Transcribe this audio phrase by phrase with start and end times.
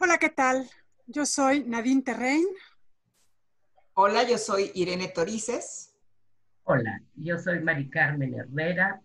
[0.00, 0.70] Hola, ¿qué tal?
[1.08, 2.46] Yo soy Nadine Terrein.
[3.94, 5.92] Hola, yo soy Irene Torices.
[6.62, 9.02] Hola, yo soy Mari Carmen Herrera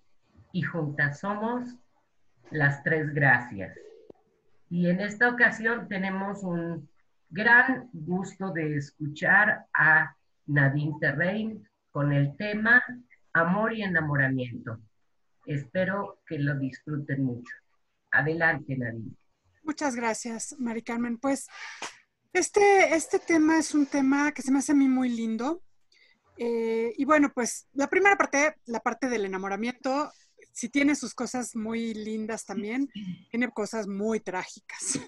[0.51, 1.67] y juntas somos
[2.51, 3.75] las tres gracias.
[4.69, 6.87] Y en esta ocasión tenemos un
[7.31, 10.15] gran gusto de escuchar a
[10.45, 12.83] Nadine Terrein con el tema
[13.33, 14.79] Amor y enamoramiento.
[15.47, 17.55] Espero que lo disfruten mucho.
[18.11, 19.15] Adelante, Nadine.
[19.63, 21.17] Muchas gracias, Mari Carmen.
[21.17, 21.47] Pues
[22.33, 25.63] este, este tema es un tema que se me hace a mí muy lindo.
[26.37, 30.11] Eh, y bueno, pues la primera parte, la parte del enamoramiento,
[30.51, 32.89] si tiene sus cosas muy lindas también,
[33.31, 34.99] tiene cosas muy trágicas.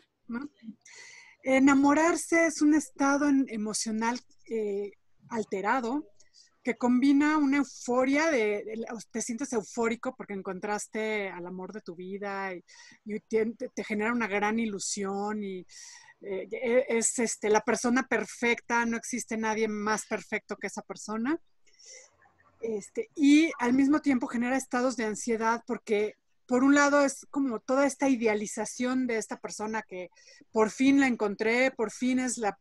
[1.44, 4.20] Enamorarse es un estado emocional
[4.50, 4.94] eh,
[5.30, 6.08] alterado
[6.66, 12.56] que combina una euforia de, te sientes eufórico porque encontraste al amor de tu vida
[12.56, 15.60] y, te, genera una gran ilusión y
[16.22, 21.38] eh, e, es este, la persona perfecta, no existe nadie más perfecto que esa persona.
[22.62, 26.16] Este, y al mismo tiempo genera estados de ansiedad porque
[26.48, 30.10] por un lado es como toda esta idealización de esta persona que
[30.52, 32.58] por fin la encontré, por fin es la,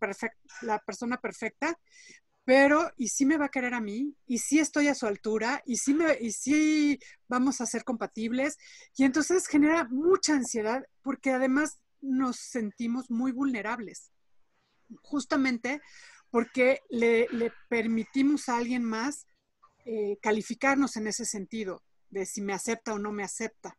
[0.61, 1.79] la persona perfecta,
[2.45, 4.15] pero ¿y si me va a querer a mí?
[4.27, 5.63] ¿Y si estoy a su altura?
[5.65, 8.59] ¿Y me, y si vamos a ser compatibles?
[8.97, 14.13] Y entonces genera mucha ansiedad porque además nos sentimos muy vulnerables,
[15.01, 15.81] justamente
[16.31, 17.29] porque le,
[17.69, 19.27] permitimos a alguien más
[19.87, 23.79] eh, calificarnos en ese sentido, de si me acepta o no me acepta.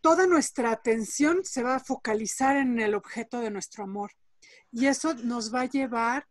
[0.00, 4.12] Toda nuestra atención se va a focalizar en el objeto de nuestro amor
[4.76, 6.28] y eso nos va a llevar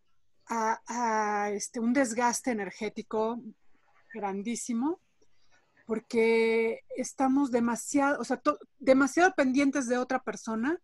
[0.48, 3.42] a, este, un desgaste energético
[4.14, 5.00] grandísimo
[5.88, 8.40] porque estamos demasiado, o sea,
[8.78, 10.80] demasiado pendientes de otra persona,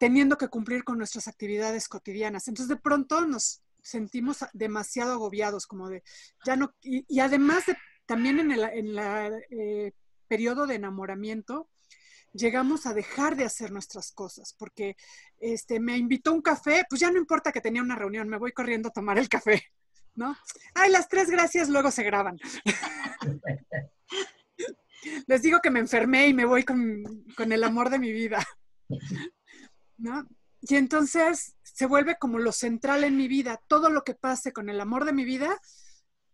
[0.00, 2.48] teniendo que cumplir con nuestras actividades cotidianas.
[2.48, 6.02] Entonces, de pronto nos sentimos demasiado agobiados, como de,
[6.44, 9.92] ya no, y, además de, también en el eh,
[10.26, 11.68] periodo de enamoramiento,
[12.34, 14.96] llegamos a dejar de hacer nuestras cosas, porque
[15.38, 18.52] este, me invitó un café, pues ya no importa que tenía una reunión, me voy
[18.52, 19.62] corriendo a tomar el café,
[20.14, 20.36] ¿no?
[20.74, 22.38] Ay, las tres gracias luego se graban.
[25.26, 27.04] Les digo que me enfermé y me voy con,
[27.36, 28.44] con el amor de mi vida,
[29.96, 30.26] ¿no?
[30.60, 33.60] Y entonces se vuelve como lo central en mi vida.
[33.68, 35.60] Todo lo que pase con el amor de mi vida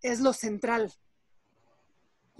[0.02, 0.94] es lo central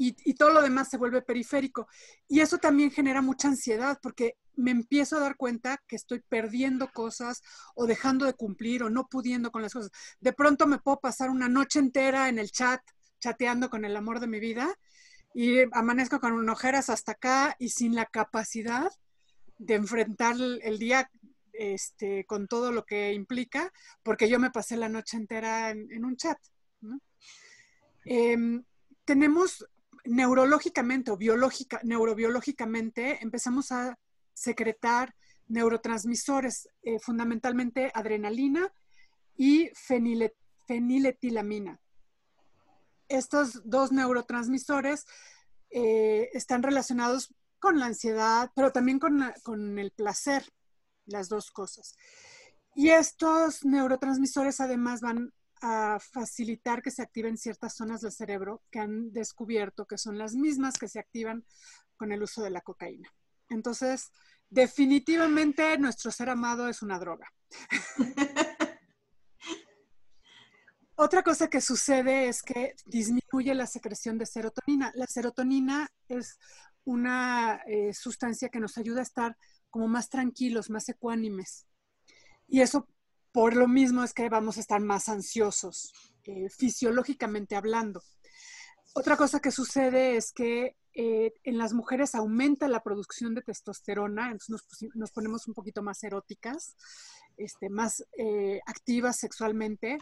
[0.02, 1.86] y, todo lo demás se vuelve periférico.
[2.26, 6.90] Y eso también genera mucha ansiedad porque me empiezo a dar cuenta que estoy perdiendo
[6.90, 7.42] cosas
[7.74, 9.90] o dejando de cumplir o no pudiendo con las cosas.
[10.18, 12.80] De pronto me puedo pasar una noche entera en el chat
[13.18, 14.74] chateando con el amor de mi vida
[15.34, 18.90] y amanezco con ojeras hasta acá y sin la capacidad
[19.58, 21.10] de enfrentar el día
[21.52, 23.70] este, con todo lo que implica,
[24.02, 26.38] porque yo me pasé la noche entera en, un chat.
[28.06, 28.64] Em,
[29.04, 29.66] tenemos
[30.04, 33.98] neurológicamente o biológica, neurobiológicamente empezamos a
[34.32, 35.14] secretar
[35.48, 38.72] neurotransmisores, eh, fundamentalmente adrenalina
[39.36, 39.70] y
[40.66, 41.80] feniletilamina.
[43.08, 45.06] Estos dos neurotransmisores
[45.70, 50.44] eh, están relacionados con la ansiedad, pero también con, con el placer,
[51.06, 51.96] las dos cosas.
[52.74, 58.80] Y estos neurotransmisores además van a facilitar que se activen ciertas zonas del cerebro que
[58.80, 61.44] han descubierto que son las mismas que se activan
[61.96, 63.12] con el uso de la cocaína.
[63.48, 64.10] Entonces,
[64.48, 67.32] definitivamente nuestro ser amado es una droga.
[70.96, 74.92] Otra cosa que sucede es que disminuye la secreción de serotonina.
[74.94, 76.38] La serotonina es
[76.84, 79.36] una eh, sustancia que nos ayuda a estar
[79.70, 81.66] como más tranquilos, más ecuánimes.
[82.46, 82.86] Y eso
[83.32, 85.92] por lo mismo es que vamos a estar más ansiosos,
[86.24, 88.02] eh, fisiológicamente hablando.
[88.94, 94.32] Otra cosa que sucede es que eh, en las mujeres aumenta la producción de testosterona,
[94.32, 96.74] entonces nos, ponemos un poquito más eróticas,
[97.36, 99.98] este, más eh, activas sexualmente.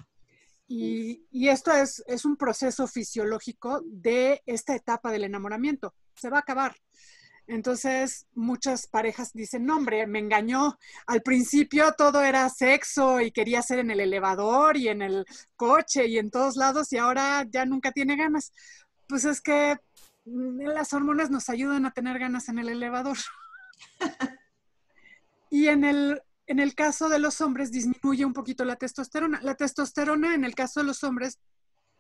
[0.71, 5.95] Y, esto es, es, un proceso fisiológico de esta etapa del enamoramiento.
[6.15, 6.77] Se va a acabar.
[7.49, 10.79] Entonces, muchas parejas dicen, no, hombre, me engañó.
[11.07, 15.25] Al principio todo era sexo y quería ser en el elevador y en el
[15.57, 18.53] coche y en todos lados y ahora ya nunca tiene ganas.
[19.09, 19.79] Pues es que
[20.27, 23.17] mm, las hormonas nos ayudan a tener ganas en el elevador.
[25.51, 29.41] y en el, en el caso de los hombres disminuye un poquito la testosterona.
[29.43, 31.39] La testosterona en el caso de los hombres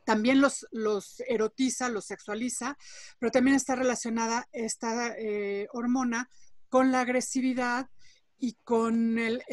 [0.08, 2.78] también los, los erotiza, los sexualiza,
[3.18, 6.30] pero también está relacionada esta eh, hormona
[6.70, 7.90] con la agresividad
[8.38, 9.44] y con el,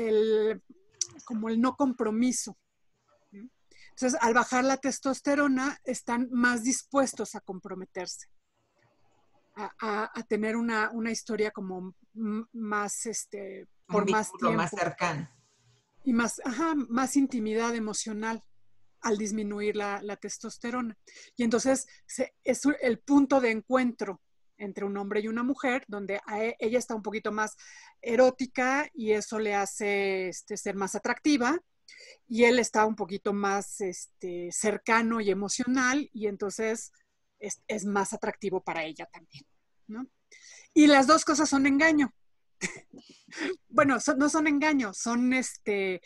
[1.25, 2.57] como el no compromiso.
[3.33, 8.29] Entonces, al bajar la testosterona, están más dispuestos a comprometerse,
[9.57, 11.95] a, tener una, historia como
[12.53, 14.55] más, este, por más tiempo.
[14.55, 15.29] más cercano.
[16.05, 18.41] Y más, ajá, más intimidad emocional
[19.05, 20.97] al disminuir la, testosterona.
[21.37, 21.87] Y entonces
[22.43, 24.19] es el punto de encuentro
[24.57, 27.55] entre un hombre y una mujer, donde e, ella está un poquito más
[28.01, 31.59] erótica y eso le hace este, ser más atractiva,
[32.27, 36.91] y él está un poquito más este, cercano y emocional, y entonces
[37.37, 39.45] es, más atractivo para ella también.
[40.73, 42.11] Y las dos cosas son engaño.
[43.69, 46.01] bueno, no son engaño, son este,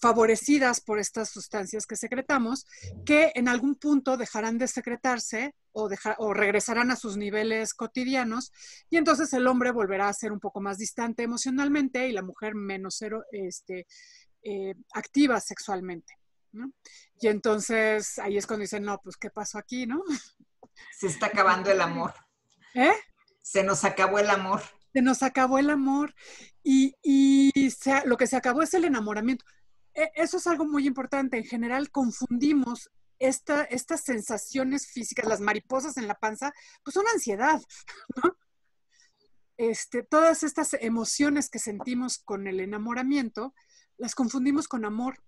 [0.00, 2.66] favorecidas por estas sustancias que secretamos,
[3.04, 5.88] que en algún punto dejarán de secretarse o,
[6.18, 8.52] o regresarán a sus niveles cotidianos
[8.90, 12.54] y entonces el hombre volverá a ser un poco más distante emocionalmente y la mujer
[12.54, 13.02] menos
[13.32, 13.86] este,
[14.42, 16.14] eh, activa sexualmente.
[17.20, 20.02] Y entonces ahí es cuando dicen, no, pues, ¿qué pasó aquí, no?
[20.98, 22.12] Se está acabando el amor.
[22.74, 22.92] ¿Eh?
[23.40, 24.62] Se nos acabó el amor.
[24.92, 26.14] Se nos acabó el amor
[26.62, 27.70] y, y
[28.04, 29.44] lo que se acabó es el enamoramiento.
[29.94, 31.36] E, eso es algo muy importante.
[31.36, 36.52] En general confundimos esta, estas sensaciones físicas, las mariposas en la panza,
[36.82, 37.60] pues son ansiedad,
[38.22, 38.36] ¿no?
[39.56, 43.54] Este, todas estas emociones que sentimos con el enamoramiento,
[43.96, 45.22] las confundimos con amor.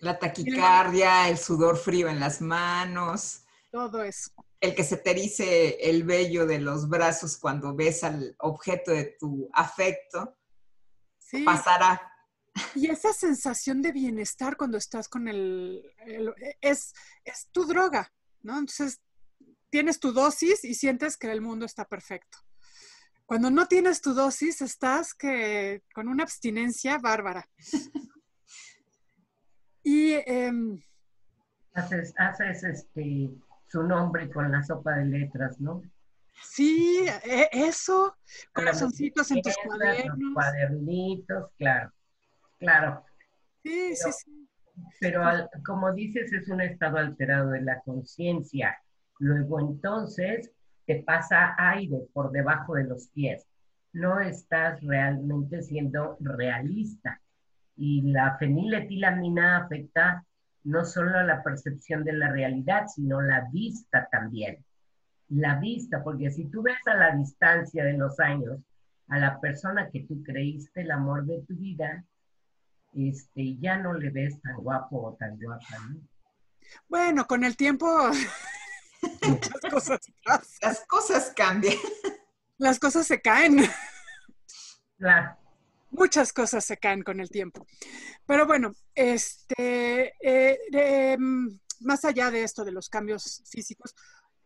[0.00, 3.42] La taquicardia, el sudor frío en las manos.
[3.70, 4.32] Todo eso.
[4.60, 9.16] El que se te erice el vello de los brazos cuando ves al objeto de
[9.20, 10.36] tu afecto,
[11.44, 12.15] pasará.
[12.74, 15.82] Y esa sensación de bienestar cuando estás con el,
[16.60, 16.94] es,
[17.24, 18.12] es tu droga,
[18.42, 18.58] ¿no?
[18.58, 19.00] Entonces,
[19.70, 22.38] tienes tu dosis y sientes que el mundo está perfecto.
[23.26, 27.46] Cuando no tienes tu dosis, estás que con una abstinencia bárbara.
[29.82, 30.80] y em,
[31.74, 33.30] haces, haces este
[33.68, 35.82] su nombre con la sopa de letras, ¿no?
[36.42, 38.16] Sí, e, eso,
[38.52, 40.34] corazoncitos en tus cuadernos.
[40.34, 41.92] Cuadernitos, claro.
[42.58, 43.04] Claro.
[43.62, 44.48] Sí, sí, sí.
[45.00, 45.22] Pero
[45.64, 48.76] como dices, es un estado alterado de la conciencia.
[49.18, 50.52] Luego entonces
[50.86, 53.46] te pasa aire por debajo de los pies.
[53.92, 57.20] No estás realmente siendo realista.
[57.76, 60.24] Y la feniletilamina afecta
[60.64, 64.64] no solo a la percepción de la realidad, sino la vista también.
[65.28, 68.60] La vista, porque si tú ves a la distancia de los años
[69.08, 72.04] a la persona que tú creíste el amor de tu vida,
[72.96, 76.00] este, ya no le ves tan guapo o tan guapa, ¿no?
[76.88, 77.86] Bueno, con el tiempo
[79.28, 80.00] muchas cosas
[80.60, 81.76] Las cosas cambian.
[82.58, 83.58] Las cosas se caen.
[84.98, 85.36] Claro.
[85.90, 87.66] Muchas cosas se caen con el tiempo.
[88.26, 93.94] Pero bueno, este, eh, em, más allá de esto de los cambios físicos,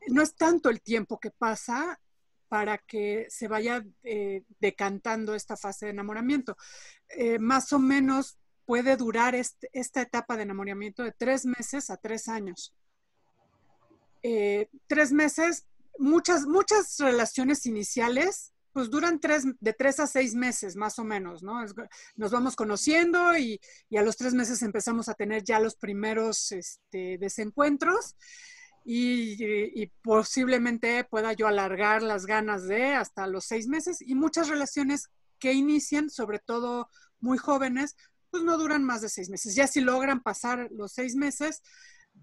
[0.09, 1.99] no es tanto el tiempo que pasa
[2.51, 6.57] para que se vaya eh, decantando esta fase de enamoramiento.
[7.09, 12.27] Eh, más o menos puede durar esta etapa de enamoramiento de tres meses a tres
[12.27, 12.75] años.
[14.25, 20.75] Eh, tres meses, muchas, muchas relaciones iniciales, pues duran tres, de tres a seis meses
[20.75, 21.65] más o menos, ¿no?
[22.17, 23.61] nos vamos conociendo y,
[23.97, 28.17] a los tres meses empezamos a tener ya los primeros este, desencuentros
[28.85, 35.09] y, posiblemente pueda yo alargar las ganas de hasta los seis meses y muchas relaciones
[35.39, 36.89] que inician, sobre todo
[37.21, 37.97] muy jóvenes,
[38.31, 39.55] pues no duran más de seis meses.
[39.55, 41.63] Ya si logran pasar los seis meses,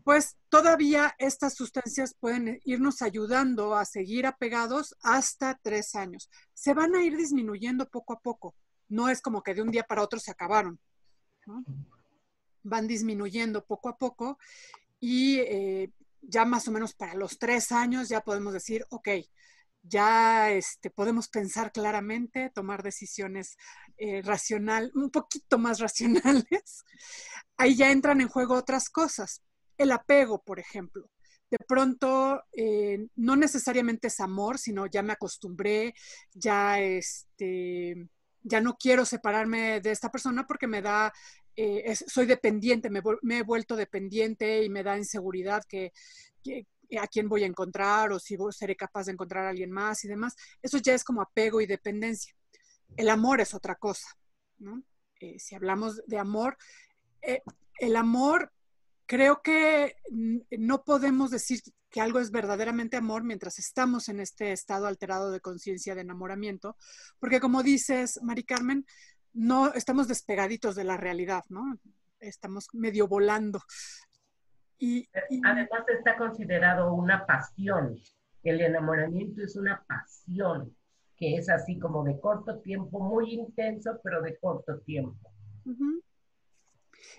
[0.03, 6.29] pues todavía estas sustancias pueden irnos ayudando a seguir apegados hasta tres años.
[6.53, 8.55] Se van a ir disminuyendo poco a poco.
[8.89, 10.79] No es como que de un día para otro se acabaron.
[12.63, 14.37] Van disminuyendo poco a poco
[14.99, 19.09] y eh, ya más o menos para los tres años ya podemos decir, ok,
[19.83, 23.57] ya este, podemos pensar claramente, tomar decisiones
[23.97, 26.83] eh, racional, un poquito más racionales.
[27.57, 29.43] Ahí ya entran en juego otras cosas.
[29.77, 31.09] El apego, por ejemplo.
[31.49, 35.93] De pronto, eh, no necesariamente es amor, sino ya me acostumbré,
[36.33, 38.09] ya, este,
[38.41, 41.13] ya no quiero separarme de esta persona porque me da,
[41.57, 45.91] eh, soy dependiente, me, me, he vuelto dependiente y me da inseguridad que,
[47.01, 50.07] a quién voy a encontrar o si seré capaz de encontrar a alguien más y
[50.07, 50.35] demás.
[50.61, 52.33] Eso ya es como apego y dependencia.
[52.95, 54.07] El amor es otra cosa,
[54.59, 54.83] ¿no?
[55.19, 56.57] Eh, si hablamos de amor,
[57.23, 57.41] eh,
[57.79, 58.53] el amor,
[59.07, 59.95] creo que
[60.51, 65.39] no podemos decir que algo es verdaderamente amor mientras estamos en este estado alterado de
[65.39, 66.77] conciencia de enamoramiento,
[67.19, 68.85] porque como dices, Mari Carmen,
[69.37, 71.77] no estamos despegaditos de la realidad, ¿no?
[72.19, 73.61] Estamos medio volando.
[74.79, 75.07] Y,
[75.43, 77.99] Además está considerado una pasión.
[78.43, 80.75] El enamoramiento es una pasión
[81.15, 85.31] que es así como de corto tiempo, muy intenso, pero de corto tiempo.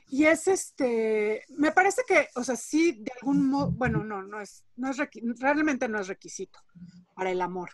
[0.08, 4.40] Y es este, me parece que, o sea, sí, de algún modo, bueno, no, no
[4.40, 4.98] es, no es
[5.40, 6.60] realmente no es requisito
[7.14, 7.70] para el amor,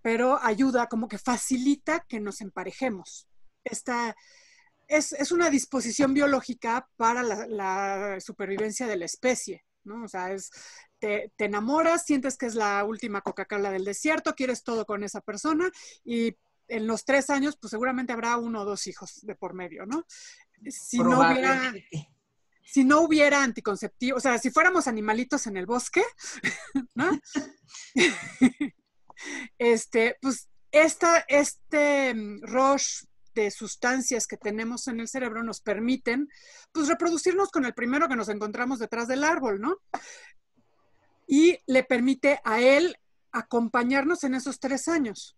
[0.00, 3.28] pero ayuda, como que facilita que nos emparejemos.
[3.64, 4.16] Esta
[4.88, 10.04] es, es una disposición biológica para la, la, supervivencia de la especie, ¿no?
[10.04, 10.50] O sea, es,
[10.98, 15.20] te, te enamoras, sientes que es la última Coca-Cola del desierto, quieres todo con esa
[15.20, 15.70] persona
[16.04, 16.36] y
[16.68, 20.06] en los tres años, pues seguramente habrá uno o dos hijos de por medio, ¿no?
[20.68, 21.72] Si no hubiera,
[22.64, 26.02] si no hubiera anticonceptivo, o sea, si fuéramos animalitos en el bosque,
[26.94, 27.10] ¿no?
[29.58, 33.04] este, pues esta, este mm, rush
[33.34, 36.28] de sustancias que tenemos en el cerebro nos permiten,
[36.72, 39.76] pues, reproducirnos con el primero que nos encontramos detrás del árbol, ¿no?
[41.26, 42.96] Y le permite a él
[43.32, 45.36] acompañarnos en esos tres años.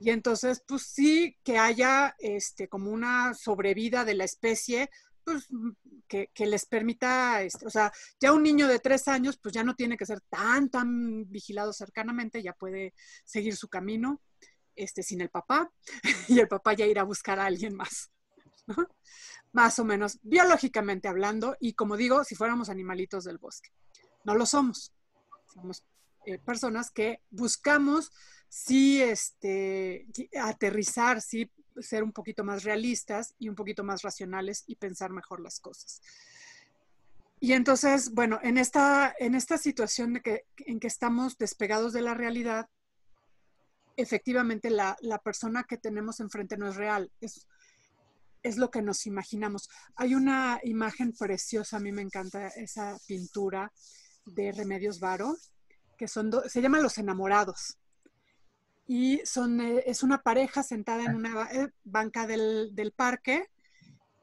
[0.00, 4.90] Y entonces, pues sí, que haya este, como una sobrevida de la especie,
[5.24, 5.48] pues
[6.08, 9.74] que, les permita, este, o sea, ya un niño de tres años, pues ya no
[9.74, 12.94] tiene que ser tan, tan vigilado cercanamente, ya puede
[13.24, 14.20] seguir su camino
[14.76, 15.70] este, sin el papá
[16.28, 18.10] y el papá ya irá a buscar a alguien más.
[19.52, 23.70] Más o menos, biológicamente hablando, y como digo, si fuéramos animalitos del bosque.
[24.24, 24.92] No lo somos.
[25.52, 25.84] Somos
[26.26, 28.10] eh, personas que buscamos
[28.48, 30.06] sí este,
[30.40, 31.50] aterrizar, sí
[31.80, 36.00] ser un poquito más realistas y un poquito más racionales y pensar mejor las cosas.
[37.40, 42.00] Y entonces, bueno, en esta, en esta situación de que, en que estamos despegados de
[42.00, 42.68] la realidad,
[43.96, 47.46] efectivamente la, la, persona que tenemos enfrente no es real, es,
[48.42, 49.68] es lo que nos imaginamos.
[49.96, 53.72] Hay una imagen preciosa, a mí me encanta esa pintura
[54.26, 55.36] de Remedios Varo,
[55.96, 57.78] que son se llaman Los Enamorados.
[58.86, 63.48] Y son, eh, es una pareja sentada en una eh, banca del, del parque.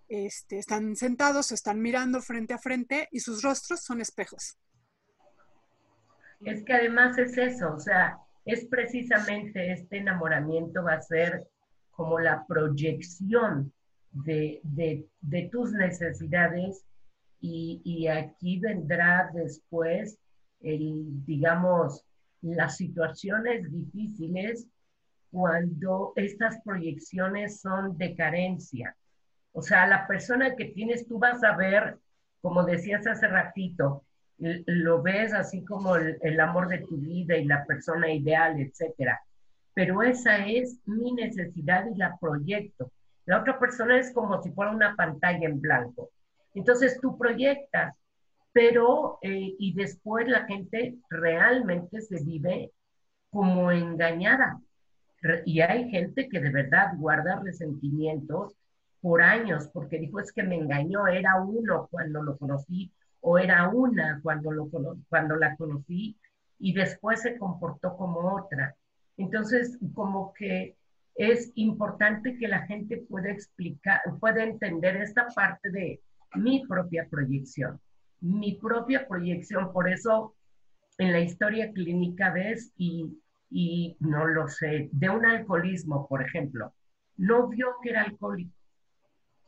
[0.08, 4.58] Este, están sentados, están mirando frente a frente y sus rostros son espejos.
[6.42, 11.48] Es que además es eso, o sea, es precisamente este enamoramiento va a ser
[11.92, 13.72] como la proyección
[14.12, 16.86] de, de, tus necesidades
[17.40, 20.18] y, y, aquí vendrá después
[20.62, 22.04] el, digamos,
[22.42, 24.68] las situaciones difíciles
[25.32, 28.96] cuando estas proyecciones son de carencia.
[29.54, 31.98] O sea, la persona que tienes, tú vas a ver,
[32.42, 34.04] como decías hace ratito,
[34.42, 39.22] lo ves así como el, amor de tu vida y la persona ideal, etcétera.
[39.74, 42.92] Pero esa es mi necesidad y la proyecto.
[43.26, 46.10] La otra persona es como si fuera una pantalla en blanco.
[46.54, 47.96] Entonces tú proyectas
[48.54, 52.72] pero eh, y después la gente realmente se vive
[53.30, 54.60] como engañada.
[55.46, 58.56] Y hay gente que de verdad guarda resentimientos
[59.02, 63.70] por años, porque dijo es que me engañó, era uno cuando lo conocí, o era
[63.70, 64.70] una cuando, lo,
[65.10, 66.18] cuando la conocí,
[66.60, 68.76] y después se comportó como otra.
[69.18, 70.76] Entonces, como que
[71.16, 76.02] es importante que la gente pueda explicar, pueda entender esta parte de
[76.36, 77.80] mi propia proyección
[78.22, 79.74] mi propia proyección.
[79.74, 80.36] Por eso
[80.98, 86.74] en la historia clínica ves y, y no lo sé, de un alcoholismo, por ejemplo,
[87.18, 88.56] no vio que era alcohólico,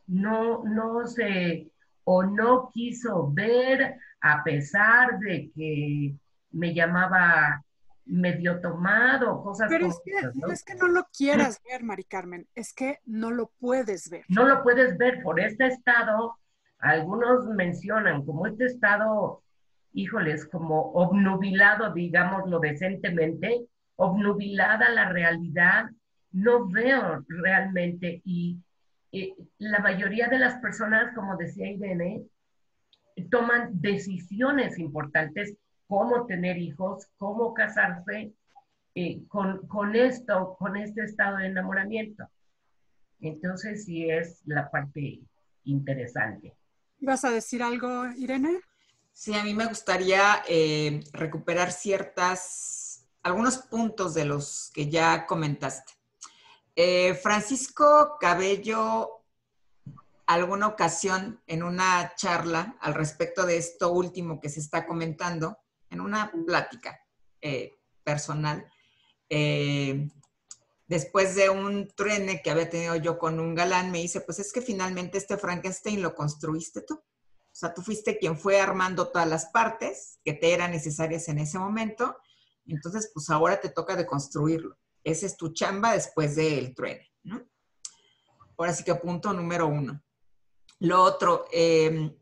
[0.06, 1.70] no, no sé,
[2.04, 6.14] o no quiso ver a pesar de que
[6.52, 7.62] me llamaba
[8.06, 10.48] medio tomado, cosas Pero es que, ¿no?
[10.48, 14.24] es que no lo quieras ver, Mari Carmen, es que no lo puedes ver.
[14.28, 16.36] No lo puedes ver por este estado
[16.84, 19.42] algunos mencionan como este estado,
[19.94, 25.86] híjoles, como obnubilado, digámoslo decentemente, obnubilada la realidad,
[26.32, 28.58] no veo realmente y
[29.58, 32.24] la mayoría de las personas, como decía Irene,
[33.30, 35.56] toman decisiones importantes,
[35.86, 38.32] cómo tener hijos, cómo casarse
[38.94, 42.28] eh, con, con, esto, con este estado de enamoramiento.
[43.20, 45.20] Entonces sí es la parte
[45.64, 46.54] interesante.
[47.00, 48.60] ¿Vas a decir algo, Irene?
[49.12, 55.93] Sí, a mí me gustaría eh, recuperar ciertas, algunos puntos de los que ya comentaste.
[56.76, 59.24] Eh, Francisco Cabello,
[60.26, 65.58] alguna ocasión en una charla al respecto de esto último que se está comentando,
[65.90, 66.98] en una plática
[67.40, 68.68] eh, personal,
[70.86, 74.52] después de un truene que había tenido yo con un galán, me dice, pues es
[74.52, 76.94] que finalmente este Frankenstein lo construiste tú.
[76.94, 81.38] O sea, tú fuiste quien fue armando todas las partes que te eran necesarias en
[81.38, 82.16] ese momento.
[82.66, 84.76] Entonces, pues ahora te toca de construirlo.
[85.04, 87.46] Esa es tu chamba después del truene, ¿no?
[88.56, 90.02] Ahora sí que punto número uno.
[90.80, 92.16] Lo otro, eh,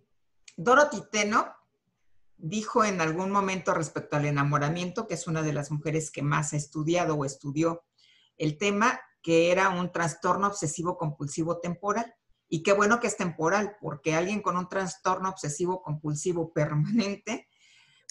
[0.57, 1.55] Dorothy Teno
[2.37, 6.53] dijo en algún momento respecto al enamoramiento, que es una de las mujeres que más
[6.53, 7.85] ha estudiado o estudió
[8.37, 12.13] el tema, que era un trastorno obsesivo compulsivo temporal.
[12.49, 17.49] Y qué bueno que es temporal, porque alguien con un trastorno obsesivo compulsivo permanente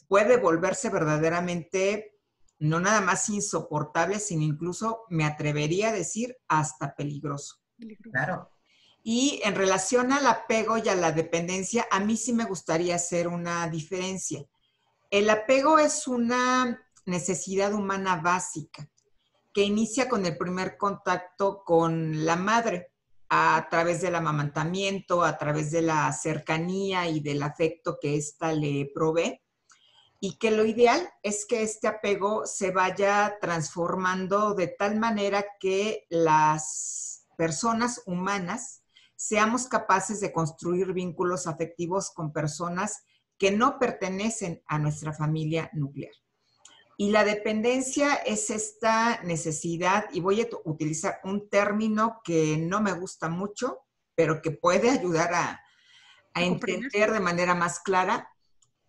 [0.08, 2.21] puede volverse verdaderamente
[2.62, 7.56] no nada más insoportable, sino incluso, me atrevería a decir, hasta peligroso.
[8.12, 8.51] Claro.
[9.03, 13.27] Y en relación al apego y a la dependencia, a mí sí me gustaría hacer
[13.27, 14.46] una diferencia.
[15.10, 18.88] El apego es una necesidad humana básica
[19.51, 22.91] que inicia con el primer contacto con la madre
[23.27, 28.91] a través del amamantamiento, a través de la cercanía y del afecto que ésta le
[28.94, 29.41] provee.
[30.22, 36.06] Y que lo ideal es que este apego se vaya transformando de tal manera que
[36.10, 38.84] las personas humanas
[39.16, 43.04] seamos capaces de construir vínculos afectivos con personas
[43.38, 46.13] que no pertenecen a nuestra familia nuclear.
[46.98, 52.92] Y la dependencia es esta necesidad, y voy a utilizar un término que no me
[52.92, 53.80] gusta mucho,
[54.13, 55.62] pero que puede ayudar a,
[56.36, 58.31] entender de manera más clara.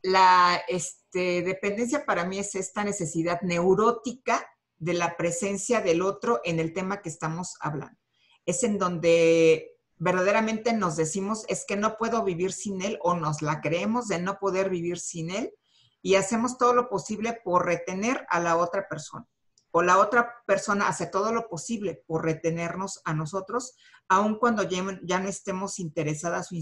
[0.03, 4.45] La este, dependencia para mí es esta necesidad neurótica
[4.79, 7.97] de la presencia del otro en el tema que estamos hablando.
[8.45, 13.41] Es en donde verdaderamente nos decimos es que no puedo vivir sin él o nos
[13.41, 15.55] la creemos de no poder vivir sin él
[16.03, 19.29] y hacemos todo lo posible por retener a la otra persona.
[19.71, 23.77] O la otra persona hace todo lo posible por retenernos a nosotros,
[24.09, 24.83] aun cuando ya,
[25.21, 26.57] no estemos interesadas o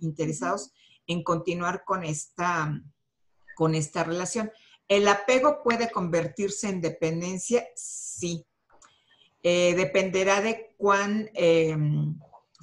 [0.00, 0.72] interesados
[1.10, 2.80] en continuar con esta,
[3.54, 4.50] con esta relación.
[4.88, 7.66] ¿El apego puede convertirse en dependencia?
[7.76, 8.46] Sí.
[9.42, 11.30] Eh, dependerá de cuán...
[11.34, 12.18] Em,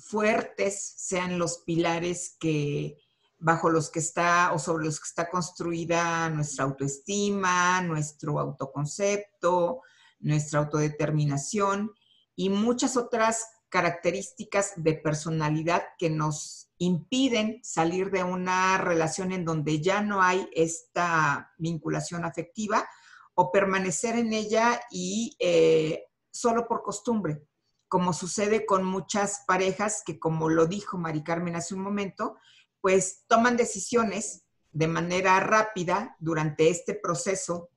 [0.07, 2.97] fuertes sean los pilares que
[3.39, 9.81] bajo los que está o sobre los que está construida nuestra autoestima, nuestro autoconcepto,
[10.19, 11.91] nuestra autodeterminación
[12.35, 19.81] y muchas otras características de personalidad que nos impiden salir de una relación en donde
[19.81, 22.87] ya no hay esta vinculación afectiva
[23.33, 27.43] o permanecer en ella y eh, solo por costumbre,
[27.87, 32.37] como sucede con muchas parejas que, como lo dijo Mari Carmen hace un momento,
[32.81, 37.69] pues toman decisiones de manera rápida durante este proceso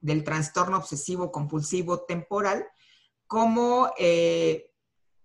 [0.00, 2.66] del trastorno obsesivo compulsivo temporal,
[3.26, 4.69] como eh,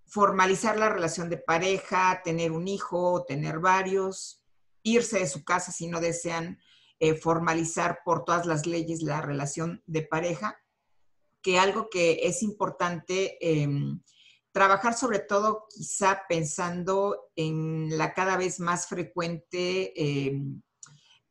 [0.07, 4.43] formalizar la relación de pareja, tener un hijo, tener varios,
[4.83, 6.59] irse de su casa si no desean
[6.99, 10.57] eh, formalizar por todas las leyes la relación de pareja
[11.41, 14.01] que algo que es importante em,
[14.51, 20.61] trabajar sobre todo quizá pensando en la cada vez más frecuente, em,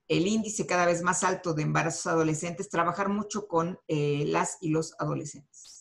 [0.06, 4.68] el índice cada vez más alto de embarazos adolescentes, trabajar mucho con eh, las y
[4.68, 5.73] los adolescentes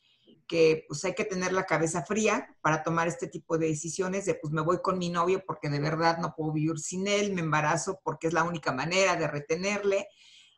[0.53, 4.35] que pues hay que tener la cabeza fría para tomar este tipo de decisiones de
[4.35, 7.41] pues me voy con mi novio porque de verdad no puedo vivir sin él, me
[7.41, 10.07] embarazo porque es la única manera de retenerle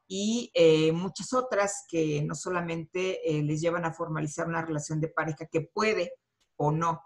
[0.06, 5.08] y eh, muchas otras que no solamente eh, les llevan a formalizar una relación de
[5.08, 6.12] pareja que puede
[6.58, 7.02] o no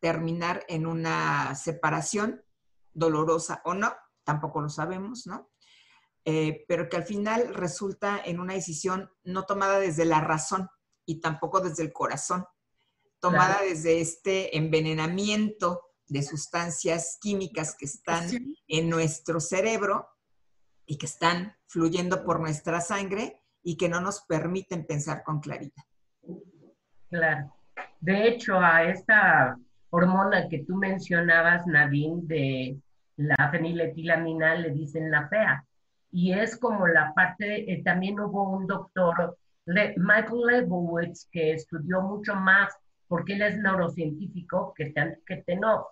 [0.00, 2.42] terminar en una separación
[2.92, 5.52] dolorosa o no, tampoco lo sabemos, ¿no?
[6.24, 10.68] Eh, pero que al final resulta en una decisión no tomada desde la razón
[11.06, 12.44] y tampoco desde el corazón,
[13.20, 18.28] tomada desde este envenenamiento de sustancias químicas que están
[18.68, 20.08] en nuestro cerebro
[20.86, 25.84] y que están fluyendo por nuestra sangre y que no nos permiten pensar con claridad.
[27.08, 27.52] Claro.
[28.00, 29.56] De hecho, a esta
[29.90, 32.80] hormona que tú mencionabas, Nadine, de
[33.16, 35.64] la feniletilamina, le dicen la fea.
[36.10, 42.34] Y es como la parte, eh, también hubo un doctor, Michael Lebowitz, que estudió mucho
[42.34, 42.74] más,
[43.08, 44.92] porque él es neurocientífico, que,
[45.26, 45.86] que Tenov.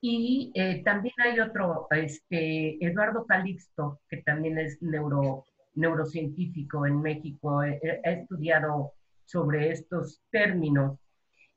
[0.00, 7.62] Y eh, también hay otro, este, Eduardo Calixto, que también es neuro, neurocientífico en México,
[7.62, 8.92] eh, eh, ha estudiado
[9.26, 10.98] sobre estos términos.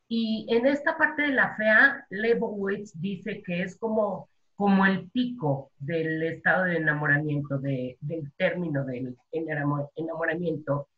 [0.08, 5.72] Y en esta parte de la FEA, Lebowitz dice que es como, como el pico
[5.80, 10.90] del estado de enamoramiento, de, del término del enamoramiento.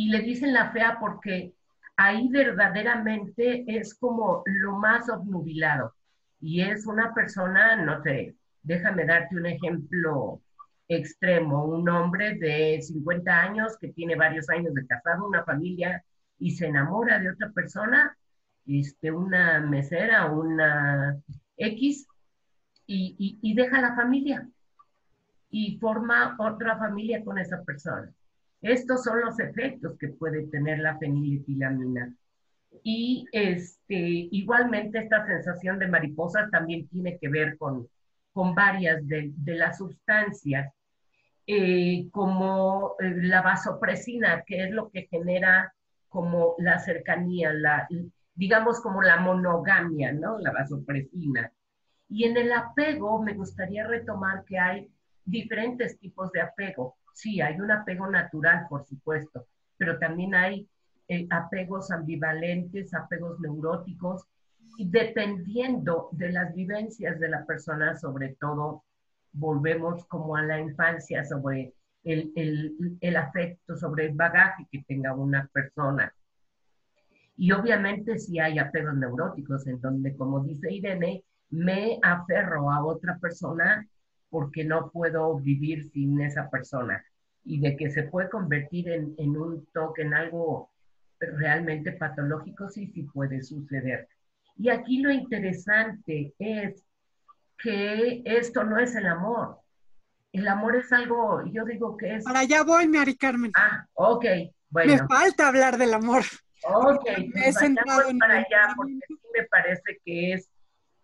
[0.00, 1.52] Y le dicen la FEA porque
[1.94, 5.94] ahí verdaderamente es como lo más obnubilado.
[6.40, 10.40] Y es una persona, no sé, déjame darte un ejemplo
[10.88, 16.02] extremo, un hombre de 50 años que tiene varios años de casado, una familia,
[16.38, 18.16] y se enamora de otra persona,
[18.66, 21.20] este, una mesera, una
[21.58, 22.08] X,
[22.86, 24.48] y, y deja la familia
[25.50, 28.10] y forma otra familia con esa persona.
[28.62, 32.14] Estos son los efectos que puede tener la feniletilamina.
[32.82, 37.88] Y este, igualmente esta sensación de mariposas también tiene que ver con,
[38.32, 40.72] con varias de, de las sustancias,
[41.46, 45.74] eh, como eh, la vasopresina, que es lo que genera
[46.08, 47.88] como la cercanía, la,
[48.34, 50.38] digamos como la monogamia, ¿no?
[50.38, 51.52] La vasopresina.
[52.08, 54.88] Y en el apego me gustaría retomar que hay
[55.24, 56.96] diferentes tipos de apego.
[57.14, 59.46] Sí, hay un apego natural, por supuesto,
[59.76, 60.68] pero también hay
[61.08, 64.24] eh, apegos ambivalentes, apegos neuróticos,
[64.78, 68.84] y dependiendo de las vivencias de la persona, sobre todo,
[69.32, 75.14] volvemos como a la infancia sobre el, el, el afecto, sobre el bagaje que tenga
[75.14, 76.12] una persona.
[77.36, 83.18] Y obviamente si hay apegos neuróticos en donde, como dice Irene, me aferro a otra
[83.18, 83.86] persona
[84.30, 87.04] porque no puedo vivir sin esa persona
[87.44, 90.70] y de que se puede convertir en, en un toque, en algo
[91.18, 94.08] realmente patológico, sí, sí puede suceder.
[94.56, 96.84] Y aquí lo interesante es
[97.58, 99.58] que esto no es el amor.
[100.32, 102.24] El amor es algo, yo digo que es...
[102.24, 103.50] Para allá voy, Mari Carmen.
[103.56, 104.24] Ah, ok,
[104.68, 104.92] bueno.
[104.92, 106.22] Me falta hablar del amor.
[106.62, 107.52] Ok, me he
[108.18, 110.49] para allá porque sí me parece que es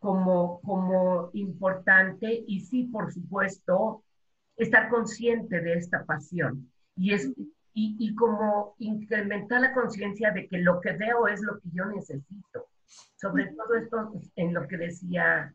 [0.06, 4.04] como, como importante y sí, por supuesto,
[4.56, 7.26] estar consciente de esta pasión y, es,
[7.74, 11.86] y, y como incrementar la conciencia de que lo que veo es lo que yo
[11.86, 12.68] necesito.
[13.16, 15.52] Sobre todo esto en lo que decía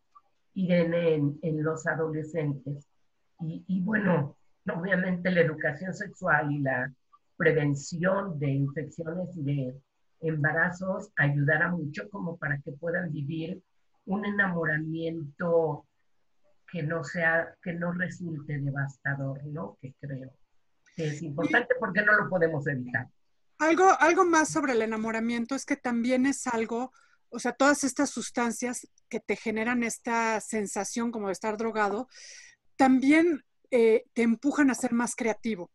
[0.53, 2.85] Irene en, en los adolescentes.
[3.39, 4.35] Y, y bueno,
[4.69, 6.93] obviamente la educación sexual y la
[7.37, 9.81] prevención de infecciones y de
[10.19, 13.63] embarazos ayudará mucho como para que puedan vivir
[14.11, 15.87] un enamoramiento
[16.69, 19.77] que no sea, que no resulte devastador, ¿no?
[19.81, 20.33] Que creo
[20.95, 23.07] que es importante porque no lo podemos evitar.
[23.59, 26.91] Algo, algo más sobre el enamoramiento es que también es algo,
[27.29, 32.07] o sea, todas estas sustancias que te generan esta sensación como de estar drogado,
[32.75, 35.71] también eh, te empujan a ser más creativo.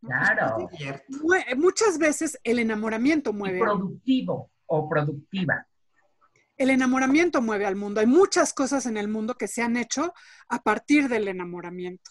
[0.00, 0.68] Claro.
[1.56, 3.58] muchas veces el enamoramiento mueve.
[3.58, 5.66] productivo o productiva
[6.56, 8.00] el enamoramiento mueve al mundo.
[8.00, 10.12] Hay muchas cosas en el mundo que se han hecho
[10.48, 12.10] a partir del enamoramiento.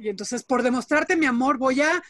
[0.00, 2.02] Y entonces, por demostrarte mi amor, voy a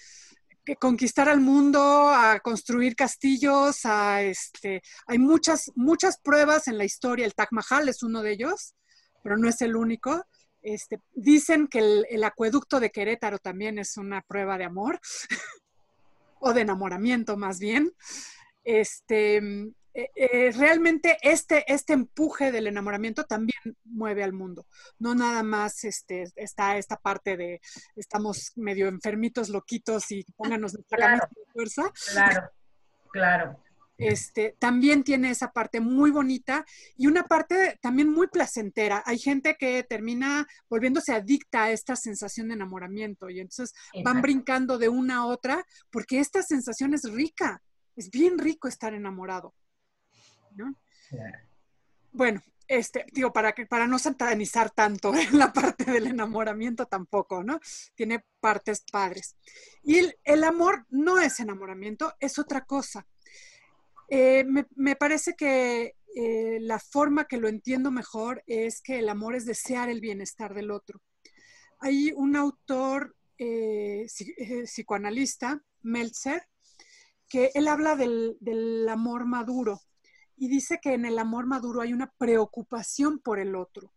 [0.78, 7.26] conquistar al mundo, a construir castillos, a este, hay muchas, muchas pruebas en la historia.
[7.26, 8.74] El Taj Mahal es uno de ellos,
[9.22, 10.24] pero no es el único.
[10.62, 15.00] Este, dicen que el, el acueducto de Querétaro también es una prueba de amor,
[16.40, 17.92] o de enamoramiento más bien.
[18.64, 19.40] Este,
[19.92, 24.66] eh, eh, realmente este, este empuje del enamoramiento también mueve al mundo.
[24.98, 27.60] No nada más este, está esta parte de
[27.96, 31.92] estamos medio enfermitos, loquitos y pónganos nuestra claro, de fuerza.
[32.12, 32.50] Claro,
[33.10, 33.60] claro.
[33.98, 36.64] Este, también tiene esa parte muy bonita
[36.96, 39.02] y una parte también muy placentera.
[39.04, 44.78] Hay gente que termina volviéndose adicta a esta sensación de enamoramiento y entonces van brincando
[44.78, 47.60] de una a otra porque esta sensación es rica.
[47.94, 49.52] Es bien rico estar enamorado.
[52.12, 57.42] Bueno, este, digo, para, que, para no satanizar tanto en la parte del enamoramiento tampoco,
[57.42, 57.58] ¿no?
[57.96, 59.36] Tiene partes padres.
[59.82, 63.08] Y el, amor no es enamoramiento, es otra cosa.
[64.08, 69.34] Eh, me, parece que eh, la forma que lo entiendo mejor es que el amor
[69.34, 71.02] es desear el bienestar del otro.
[71.80, 74.06] Hay un autor eh,
[74.64, 76.46] psicoanalista, Meltzer,
[77.28, 79.80] que él habla del, del amor maduro
[80.40, 83.92] y dice que en el amor maduro hay una preocupación por el otro.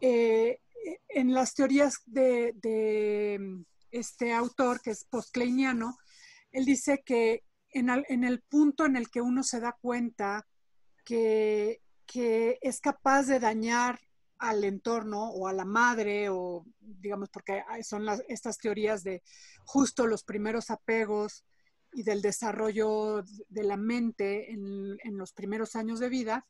[0.00, 0.60] Eh,
[1.08, 5.98] en las teorías de, este autor, que es postcleiniano,
[6.52, 7.88] él dice que en,
[8.22, 10.46] el punto en el que uno se da cuenta
[11.04, 13.98] que, es capaz de dañar
[14.38, 19.24] al entorno o a la madre, o digamos, porque son estas teorías de
[19.64, 21.44] justo los primeros apegos,
[21.94, 26.46] y del desarrollo de la mente en, los primeros años de vida,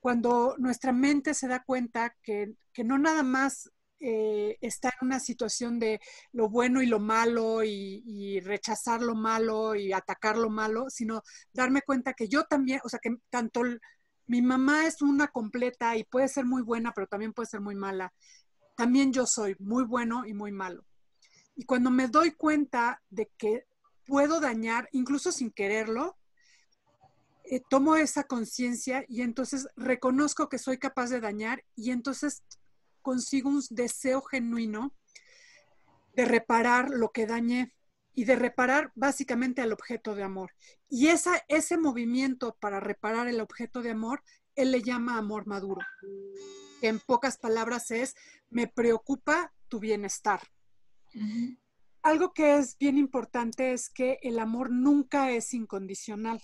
[0.00, 5.78] cuando nuestra mente se da cuenta que, no nada más eh, está en una situación
[5.78, 6.00] de
[6.32, 11.22] lo bueno y lo malo y, rechazar lo malo y atacar lo malo, sino
[11.52, 13.62] darme cuenta que yo también, o sea, que tanto
[14.26, 17.74] mi mamá es una completa y puede ser muy buena, pero también puede ser muy
[17.74, 18.12] mala.
[18.76, 20.84] También yo soy muy bueno y muy malo.
[21.54, 23.64] Y cuando me doy cuenta de que
[24.06, 26.16] puedo dañar, incluso sin quererlo,
[27.44, 32.42] eh, tomo esa conciencia y entonces reconozco que soy capaz de dañar y entonces
[33.02, 34.92] consigo un deseo genuino
[36.14, 37.72] de reparar lo que dañé
[38.14, 40.52] y de reparar básicamente al objeto de amor.
[40.88, 44.22] Y esa, ese movimiento para reparar el objeto de amor,
[44.56, 45.82] él le llama amor maduro.
[46.82, 48.16] en pocas palabras es,
[48.50, 50.40] me preocupa tu bienestar.
[52.06, 56.40] Algo que es bien importante es que el amor nunca es incondicional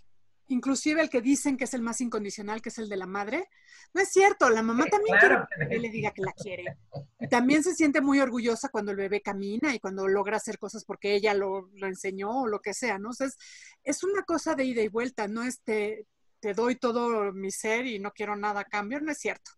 [0.48, 3.48] inclusive el que dicen que es el más incondicional, que es el de la madre.
[3.94, 6.79] No es cierto, la mamá también quiere que le diga que la quiere.
[7.18, 10.85] Y también se siente muy orgullosa cuando el bebé camina y cuando logra hacer cosas
[10.85, 13.11] porque ella lo, enseñó o lo que sea, ¿no?
[13.11, 13.37] O es,
[13.83, 16.07] es una cosa de ida y vuelta, no es te,
[16.40, 19.51] te doy todo mi ser y no quiero nada a cambio, no es cierto,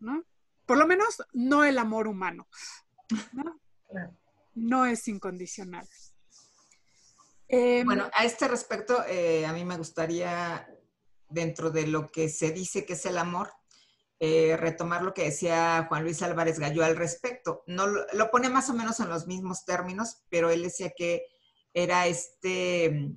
[0.00, 0.24] ¿no?
[0.66, 2.48] Por lo menos no el amor humano,
[3.32, 3.60] ¿no?
[4.54, 5.88] No es incondicional.
[7.48, 10.68] Em, bueno, a este respecto, eh, a mí me gustaría,
[11.28, 13.52] dentro de lo que se dice que es el amor,
[14.20, 17.62] eh, retomar lo que decía Juan Luis Álvarez Galló al respecto.
[17.66, 21.26] No lo, pone más o menos en los mismos términos, pero él decía que
[21.74, 23.12] era este,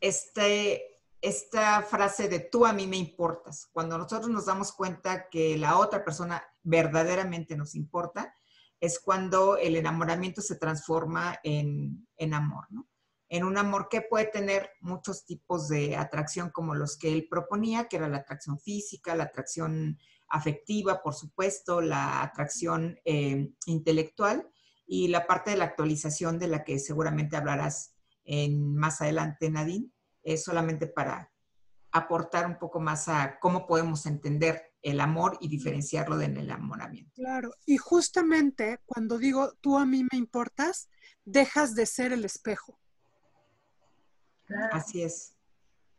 [0.00, 3.68] este, esta frase de tú a mí me importas.
[3.72, 8.34] Cuando nosotros nos damos cuenta que la otra persona verdaderamente nos importa,
[8.80, 12.88] es cuando el enamoramiento se transforma en, amor, ¿no?
[13.28, 17.88] En un amor que puede tener muchos tipos de atracción como los que él proponía,
[17.88, 24.48] que era la atracción física, la atracción afectiva, por supuesto, la atracción eh, intelectual
[24.86, 29.90] y la parte de la actualización de la que seguramente hablarás en, más adelante, Nadine,
[30.22, 31.32] es solamente para
[31.96, 37.12] aportar un poco más a cómo podemos entender el amor y diferenciarlo del enamoramiento.
[37.14, 40.88] Claro, y justamente cuando digo tú a mí me importas,
[41.24, 42.78] dejas de ser el espejo.
[44.70, 45.34] Así es.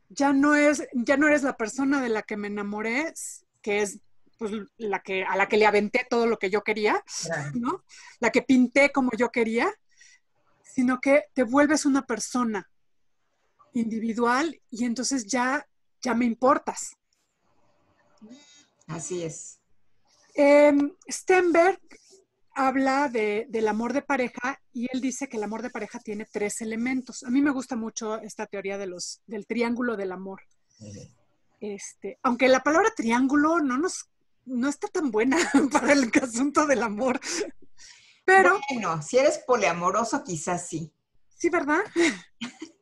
[0.10, 3.14] Ya no es, ya no eres la persona de la que me enamoré,
[3.62, 4.00] que es
[4.38, 7.04] pues, la que, a la que le aventé todo lo que yo quería,
[7.54, 7.84] ¿no?
[8.20, 9.70] La que pinté como yo quería,
[10.64, 12.70] sino que te vuelves una persona
[13.74, 15.68] individual y entonces ya,
[16.02, 16.96] ya me importas.
[18.88, 19.60] Así es.
[20.34, 21.80] Em, Stenberg
[22.54, 26.62] habla del amor de pareja y él dice que el amor de pareja tiene tres
[26.62, 27.24] elementos.
[27.24, 30.42] A mí me gusta mucho esta teoría de los, del triángulo del amor.
[31.60, 34.10] Este, aunque la palabra triángulo no nos
[34.48, 35.38] no está tan buena
[35.72, 37.20] para el asunto del amor.
[38.26, 38.60] Pero.
[38.72, 40.92] Bueno, si eres poliamoroso, quizás sí.
[41.36, 41.80] Sí, ¿verdad?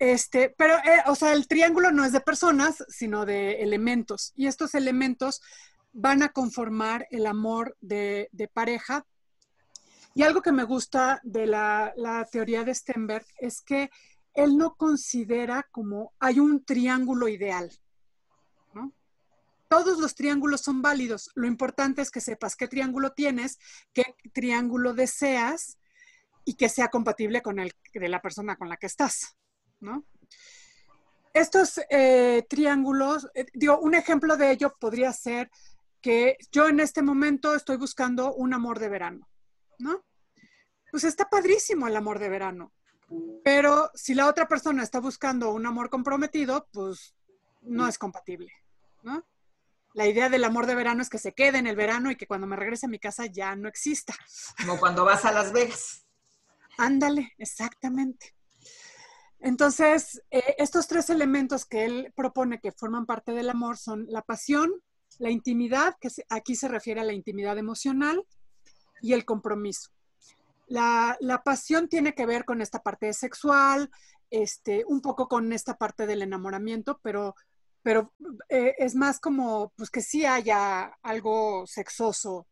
[0.00, 4.32] Este, pero, eh, o sea, el triángulo no es de personas, sino de elementos.
[4.34, 5.42] Y estos elementos
[5.92, 9.04] van a conformar el amor de, pareja.
[10.14, 11.92] Y algo que me gusta de la,
[12.32, 13.90] teoría de Stenberg es que
[14.32, 17.70] él no considera como hay un triángulo ideal.
[19.68, 21.30] Todos los triángulos son válidos.
[21.34, 23.58] Lo importante es que sepas qué triángulo tienes,
[23.92, 25.78] qué triángulo deseas
[26.46, 29.36] y que sea compatible con el de la persona con la que estás.
[29.80, 30.04] ¿No?
[31.32, 35.50] Estos eh, triángulos, eh, digo, un ejemplo de ello podría ser
[36.00, 39.28] que yo en este momento estoy buscando un amor de verano,
[39.78, 40.04] ¿no?
[40.90, 42.72] Pues está padrísimo el amor de verano,
[43.44, 47.14] pero si la otra persona está buscando un amor comprometido, pues
[47.62, 48.52] no es compatible,
[49.02, 49.24] ¿no?
[49.92, 52.26] La idea del amor de verano es que se quede en el verano y que
[52.26, 54.14] cuando me regrese a mi casa ya no exista.
[54.58, 56.06] Como cuando vas a Las Vegas.
[56.78, 58.34] Ándale, exactamente.
[59.40, 64.22] Entonces, eh, estos tres elementos que él propone que forman parte del amor son la
[64.22, 64.70] pasión,
[65.18, 68.24] la intimidad, que aquí se refiere a la intimidad emocional,
[69.00, 69.90] y el compromiso.
[70.66, 73.90] La, pasión tiene que ver con esta parte sexual,
[74.30, 77.34] este, un poco con esta parte del enamoramiento, pero,
[77.82, 78.12] pero
[78.48, 82.46] eh, es más como pues que sí haya algo sexoso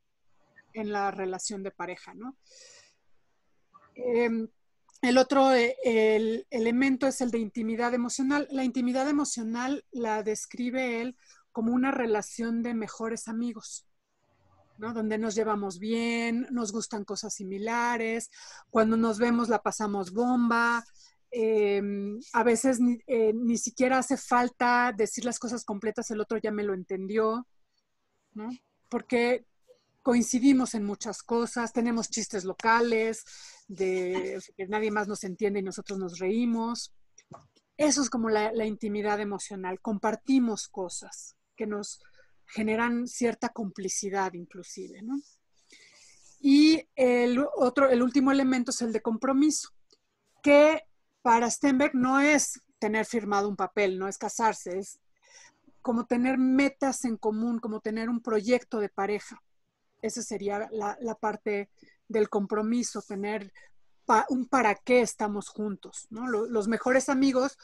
[0.72, 2.36] en la relación de pareja, ¿no?
[3.94, 4.48] Em,
[5.00, 8.48] el otro eh, el elemento es el de intimidad emocional.
[8.50, 11.16] La intimidad emocional la describe él
[11.52, 13.86] como una relación de mejores amigos,
[14.76, 14.92] ¿no?
[14.92, 18.30] Donde nos llevamos bien, nos gustan cosas similares,
[18.70, 20.84] cuando nos vemos la pasamos bomba,
[21.30, 26.38] em, a veces ni, eh, ni, siquiera hace falta decir las cosas completas, el otro
[26.38, 27.46] ya me lo entendió,
[28.34, 28.48] ¿no?
[28.88, 29.44] Porque
[30.08, 33.26] coincidimos en muchas cosas, tenemos chistes locales,
[33.66, 36.94] de que nadie más nos entiende y nosotros nos reímos.
[37.76, 39.82] Eso es como la, intimidad emocional.
[39.82, 42.00] Compartimos cosas que nos
[42.46, 45.02] generan cierta complicidad inclusive.
[46.40, 49.68] Y el otro, el último elemento es el de compromiso,
[50.42, 50.84] que
[51.20, 55.00] para Stenberg no es tener firmado un papel, no es casarse, es
[55.82, 59.42] como tener metas en común, como tener un proyecto de pareja.
[60.00, 61.70] Esa sería la, parte
[62.06, 63.52] del compromiso, tener
[64.28, 66.06] un para qué estamos juntos.
[66.10, 66.26] ¿no?
[66.28, 67.58] Los, mejores amigos,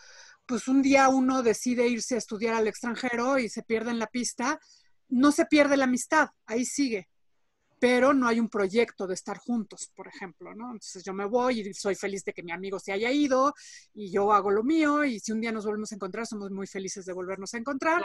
[0.46, 4.06] pues un día uno decide irse a estudiar al extranjero y se pierde en la
[4.06, 4.60] pista,
[5.08, 7.08] no se pierde la amistad, ahí sigue,
[7.78, 10.66] pero no hay un proyecto de estar juntos, por ejemplo, ¿no?
[10.66, 13.54] Entonces yo me voy y soy feliz de que mi amigo se haya ido
[13.92, 16.66] y yo hago lo mío y si un día nos volvemos a encontrar, somos muy
[16.66, 18.04] felices de volvernos a encontrar.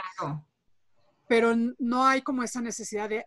[1.28, 3.24] Pero no hay como esa necesidad de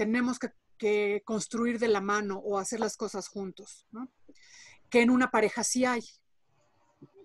[0.00, 4.10] tenemos que, construir de la mano o hacer las cosas juntos, ¿no?
[4.88, 6.02] Que en una pareja sí hay.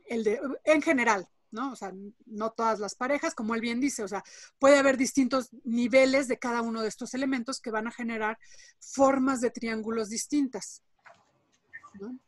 [0.07, 1.71] El de, en general, ¿no?
[1.71, 1.93] O sea,
[2.25, 4.25] no todas las parejas, como él bien dice, o sea,
[4.59, 8.37] puede haber distintos niveles de cada uno de estos elementos que van a generar
[8.81, 10.83] formas de triángulos distintas.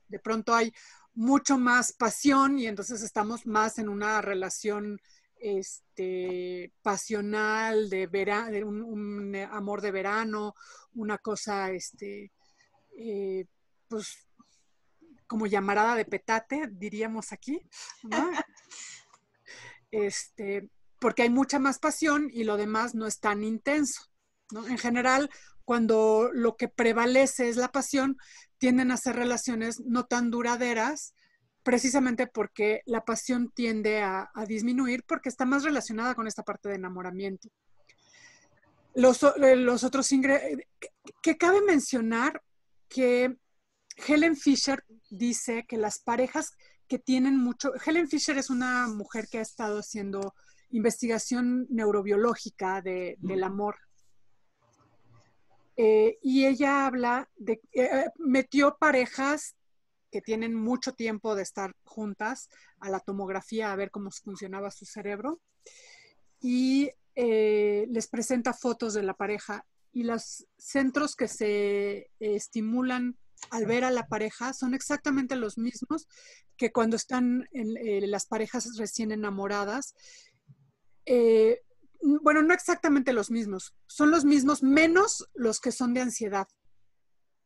[0.07, 0.71] De pronto hay
[1.13, 5.01] mucho más pasión y entonces estamos más en una relación
[5.39, 10.55] este, pasional, de, de un, amor de verano,
[10.93, 12.31] una cosa, este,
[12.97, 13.45] eh,
[13.87, 14.27] pues,
[15.27, 17.61] como llamarada de petate, diríamos aquí,
[19.91, 20.69] este,
[20.99, 24.03] porque hay mucha más pasión y lo demás no es tan intenso.
[24.67, 25.29] En general,
[25.65, 28.17] cuando lo que prevalece es la pasión,
[28.57, 31.13] tienden a ser relaciones no tan duraderas
[31.67, 36.75] precisamente porque la pasión tiende a, disminuir porque está más relacionada con esta parte de
[36.75, 37.49] enamoramiento.
[38.93, 40.65] Los, eh, los otros ingredientes,
[41.21, 42.41] que cabe mencionar
[42.87, 43.35] que
[43.97, 46.53] Helen Fisher dice que las parejas
[46.87, 50.35] que tienen mucho, Helen Fisher es una mujer que ha estado haciendo
[50.69, 53.75] investigación neurobiológica del amor.
[55.75, 59.57] Eh, y ella habla de, eh, metió parejas
[60.11, 64.85] que tienen mucho tiempo de estar juntas a la tomografía a ver cómo funcionaba su
[64.85, 65.41] cerebro
[66.39, 73.17] y eh, les presenta fotos de la pareja y los centros que se estimulan
[73.49, 76.07] al ver a la pareja son exactamente los mismos
[76.57, 79.95] que cuando están en, eh, las parejas recién enamoradas.
[81.05, 81.61] Eh,
[82.21, 86.47] bueno, no exactamente los mismos, son los mismos menos los que son de ansiedad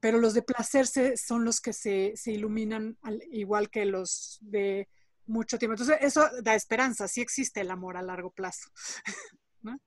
[0.02, 2.98] pero los de placer son los que se, iluminan
[3.32, 4.90] igual que los de
[5.28, 5.74] mucho tiempo.
[5.74, 8.70] Entonces, eso da esperanza, sí existe el amor a largo plazo.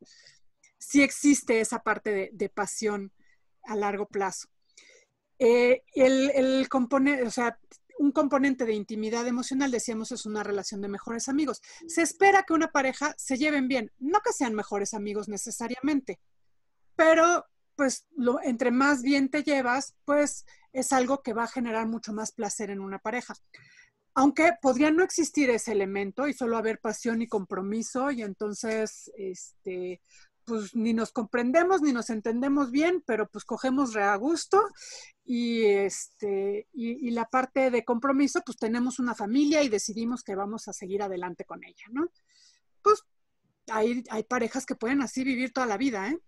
[0.78, 3.10] Sí existe esa parte de, pasión
[3.62, 4.48] a largo plazo.
[5.38, 7.58] Eh, el, el componente, o sea,
[7.98, 11.62] un componente de intimidad emocional, decíamos, es una relación de mejores amigos.
[11.88, 16.20] Se espera que una pareja se lleven bien, no que sean mejores amigos necesariamente,
[16.96, 21.86] pero pues lo, entre más bien te llevas, pues es algo que va a generar
[21.86, 23.34] mucho más placer en una pareja.
[24.14, 30.00] Aunque podría no existir ese elemento y solo haber pasión y compromiso y entonces, este,
[30.44, 34.62] pues ni nos comprendemos ni nos entendemos bien, pero pues cogemos re a gusto
[35.24, 40.34] y, este, y, y, la parte de compromiso, pues tenemos una familia y decidimos que
[40.34, 42.08] vamos a seguir adelante con ella, ¿no?
[42.82, 43.02] Pues
[43.68, 46.18] hay, hay parejas que pueden así vivir toda la vida, ¿eh?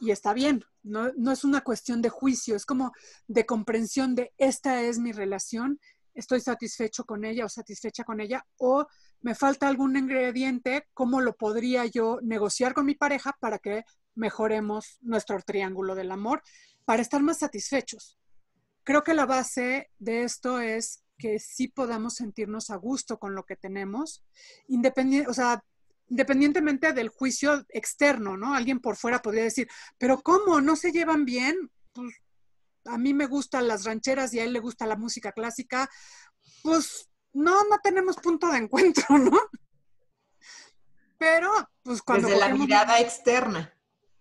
[0.00, 2.92] Y está bien, no, no, es una cuestión de juicio, es como
[3.28, 5.78] de comprensión de esta es mi relación,
[6.14, 8.86] estoy satisfecho con ella o satisfecha con ella, o
[9.20, 13.84] me falta algún ingrediente, ¿cómo lo podría yo negociar con mi pareja para que
[14.14, 16.42] mejoremos nuestro triángulo del amor,
[16.86, 18.18] para estar más satisfechos?
[18.82, 23.44] Creo que la base de esto es que sí podamos sentirnos a gusto con lo
[23.44, 24.24] que tenemos,
[24.66, 25.62] independiente, o sea,
[26.10, 28.54] independientemente del juicio externo, ¿no?
[28.54, 30.60] Alguien por fuera podría decir, pero ¿cómo?
[30.60, 31.70] ¿No se llevan bien?
[31.92, 32.14] Pues
[32.84, 35.88] a mí me gustan las rancheras y a él le gusta la música clásica.
[36.62, 39.38] Pues no, no tenemos punto de encuentro, ¿no?
[41.16, 41.52] Pero,
[41.82, 42.28] pues cuando...
[42.28, 43.72] Desde la mirada externa.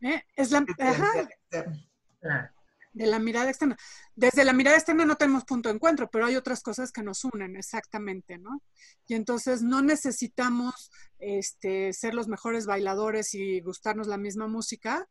[0.01, 0.23] ¿Eh?
[0.35, 0.65] Es la...
[0.79, 1.19] Ajá.
[1.19, 2.53] Externa
[2.99, 3.77] de la mirada externa.
[4.13, 7.23] Desde la mirada externa no tenemos punto de encuentro, pero hay otras cosas que nos
[7.23, 8.61] unen, exactamente, ¿no?
[9.07, 15.07] Y entonces no necesitamos este, ser los mejores bailadores y gustarnos la misma música.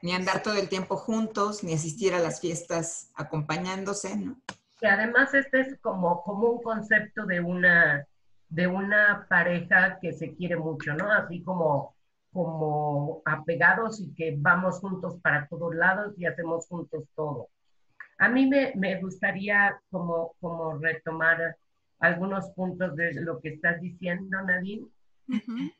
[0.00, 4.40] Ni andar todo el tiempo juntos, ni asistir a las fiestas acompañándose, ¿no?
[4.80, 8.06] Y además este es como, como un concepto de una,
[8.48, 11.12] de una pareja que se quiere mucho, ¿no?
[11.12, 11.95] Así como
[12.36, 17.48] como apegados y que vamos juntos para todos lados y hacemos juntos todo.
[18.18, 21.56] A mí me, me gustaría como, como retomar
[21.98, 24.86] algunos puntos de lo que estás diciendo, Nadine,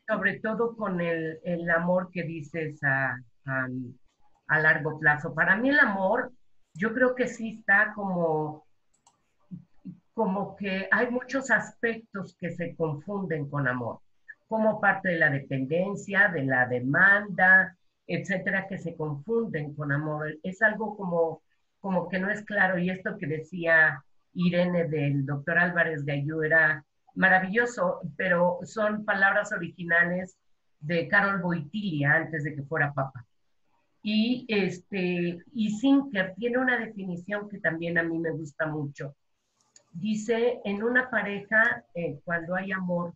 [0.07, 3.67] sobre todo con el, el, amor que dices a, a,
[4.47, 5.35] a largo plazo.
[5.35, 6.31] Para mí el amor,
[6.73, 8.65] yo creo que sí está como
[10.15, 13.99] como que hay muchos aspectos que se confunden con amor,
[14.47, 17.75] como parte de la dependencia, de la demanda,
[18.05, 20.37] etcétera, que se confunden con amor.
[20.43, 21.41] Es algo como,
[21.79, 22.77] como que no es claro.
[22.77, 26.83] Y esto que decía Irene del doctor Álvarez Gallú era
[27.15, 30.37] maravilloso, pero son palabras originales
[30.79, 33.25] de Carol Boitilia antes de que fuera papa.
[34.03, 39.15] Y, este, y Sinker tiene una definición que también a mí me gusta mucho
[39.99, 43.13] dice, en una pareja, eh, cuando hay amor,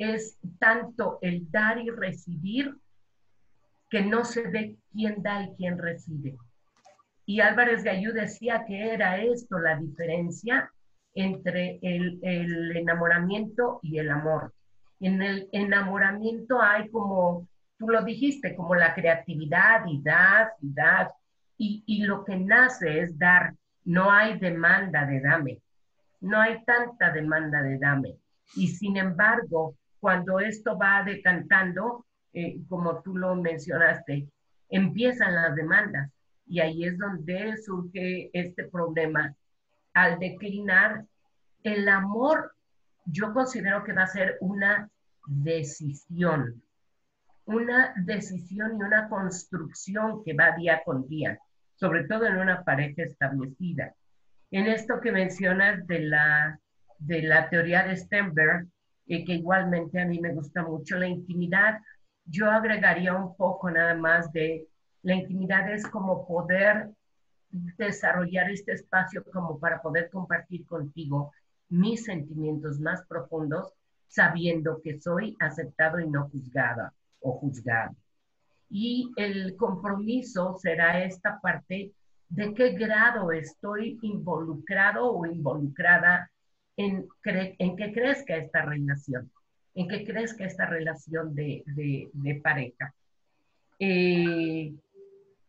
[0.00, 2.74] es tanto el dar y recibir
[3.88, 6.36] que no se ve quién da y quién recibe.
[7.26, 10.70] Y Álvarez Gallú decía que era esto la diferencia
[11.14, 14.52] entre el, el enamoramiento y el amor.
[15.00, 17.48] En el enamoramiento hay como,
[17.78, 21.12] tú lo dijiste, como la creatividad y das y das,
[21.58, 25.60] y, y lo que nace es dar, no hay demanda de dame
[26.20, 28.16] no hay tanta demanda de dame.
[28.54, 34.28] Y sin embargo, cuando esto va decantando, eh, como tú lo mencionaste,
[34.70, 36.10] empiezan las demandas.
[36.46, 39.34] Y ahí es donde surge este problema.
[39.92, 41.04] Al declinar,
[41.62, 42.52] el amor
[43.04, 44.88] yo considero que va a ser una
[45.26, 46.62] decisión,
[47.44, 51.38] una decisión y una construcción que va día con día,
[51.74, 53.94] sobre todo en una pareja establecida.
[54.50, 56.58] En esto que mencionas de la,
[56.98, 58.66] de la teoría de Stenberg,
[59.06, 61.80] que igualmente a mí me gusta mucho, la intimidad,
[62.24, 64.68] yo agregaría un poco nada más de
[65.02, 66.90] la intimidad es como poder
[67.50, 71.32] desarrollar este espacio como para poder compartir contigo
[71.68, 73.72] mis sentimientos más profundos,
[74.08, 77.94] sabiendo que soy aceptado y no juzgada o juzgado.
[78.68, 81.92] Y el compromiso será esta parte
[82.28, 86.30] de qué grado estoy involucrado o involucrada
[86.80, 87.08] en,
[87.58, 89.30] en que crezca esta relación,
[89.74, 92.94] en que crezca esta relación de, pareja.
[93.78, 94.72] Eh,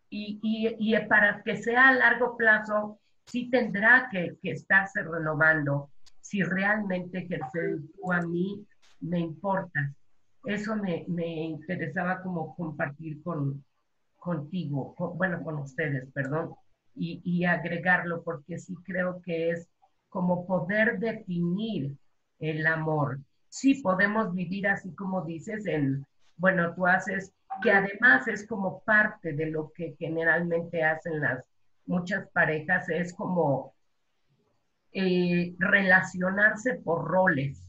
[0.09, 7.79] y, para que sea a largo plazo, sí tendrá que, estarse renovando si realmente ejercer
[7.95, 8.65] tú a mí
[8.99, 9.93] me importa.
[10.45, 13.63] Eso me, interesaba como compartir con,
[14.17, 16.55] contigo, bueno, con ustedes, perdón
[16.95, 19.69] y, agregarlo, porque sí creo que es
[20.11, 21.97] como poder definir
[22.39, 23.19] el amor.
[23.49, 26.05] Sí podemos vivir así como dices, en,
[26.37, 27.33] bueno, tú haces,
[27.63, 31.43] que además es como parte de lo que generalmente hacen las
[31.85, 33.73] muchas parejas, es como
[34.93, 37.67] eh, relacionarse por roles.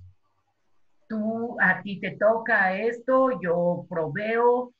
[1.08, 4.72] Tú, a ti te toca esto, yo proveo,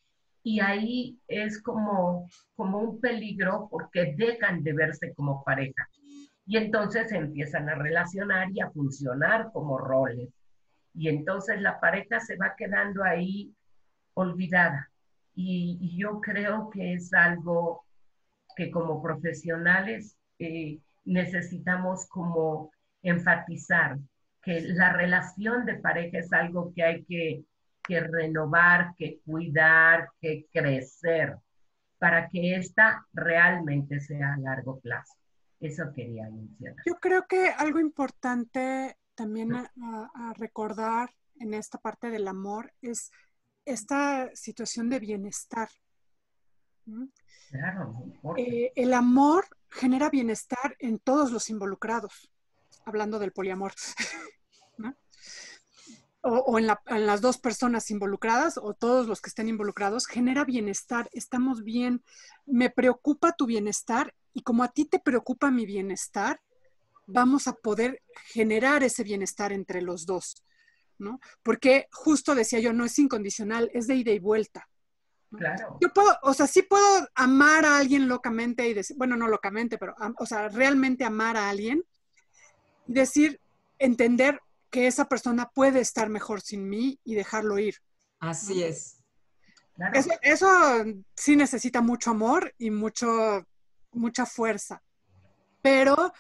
[0.43, 5.89] y ahí es como, como un peligro porque dejan de verse como pareja.
[6.47, 10.31] Y entonces empiezan a relacionar y a funcionar como roles.
[10.95, 13.55] Y entonces la pareja se va quedando ahí
[14.15, 14.91] olvidada.
[15.35, 17.85] Y, yo creo que es algo
[18.57, 22.71] que como profesionales eh, necesitamos como
[23.03, 23.99] enfatizar,
[24.43, 27.45] que la relación de pareja es algo que hay que
[27.83, 31.37] que renovar, que cuidar, que crecer,
[31.99, 35.15] para que esta realmente sea a largo plazo.
[35.63, 36.83] Eso quería mencionar.
[36.85, 43.13] Yo creo que algo importante también a, recordar en esta parte del amor es
[43.65, 45.69] esta situación de bienestar.
[47.51, 48.05] Claro,
[48.37, 52.33] eh, el amor genera bienestar en todos los involucrados,
[52.85, 53.73] hablando del poliamor.
[56.23, 61.63] o, en, las dos personas involucradas o todos los que estén involucrados, genera bienestar, estamos
[61.63, 62.03] bien,
[62.47, 66.41] me preocupa tu bienestar y como a ti te preocupa mi bienestar,
[67.07, 70.43] vamos a poder generar ese bienestar entre los dos,
[70.99, 71.21] ¿no?
[71.43, 74.69] Porque justo decía yo, no es incondicional, es de ida y vuelta.
[75.37, 75.79] Claro.
[75.81, 79.79] Yo puedo, o sea, sí puedo amar a alguien locamente y decir, bueno, no locamente,
[79.79, 81.83] pero, o sea, realmente amar a alguien
[82.87, 83.41] y decir,
[83.79, 84.41] entender,
[84.73, 87.77] que esa persona puede estar mejor sin mí y dejarlo ir.
[88.19, 88.99] Así es.
[90.23, 90.49] Eso,
[91.15, 93.47] sí necesita mucho amor y mucho,
[93.93, 94.83] mucha fuerza.
[95.61, 96.13] Pero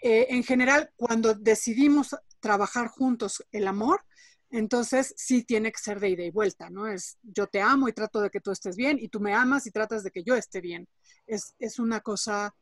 [0.00, 4.04] eh, en general, cuando decidimos trabajar juntos el amor,
[4.52, 6.88] Entonces, sí tiene que ser de ida y vuelta, ¿no?
[6.88, 9.64] Es yo te amo y trato de que tú estés bien y tú me amas
[9.66, 10.88] y tratas de que yo esté bien.
[11.24, 12.52] Es, una cosa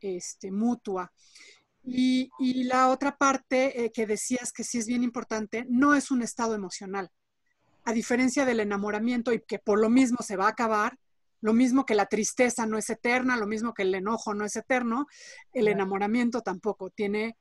[0.00, 1.12] este, mutua.
[1.84, 2.30] Y,
[2.64, 6.54] la otra parte eh, que decías que sí es bien importante, no es un estado
[6.56, 7.12] emocional.
[7.84, 10.98] A diferencia del enamoramiento y que por lo mismo se va a acabar,
[11.40, 14.56] lo mismo que la tristeza no es eterna, lo mismo que el enojo no es
[14.56, 15.06] eterno,
[15.52, 16.90] el enamoramiento tampoco.
[16.90, 17.36] Tiene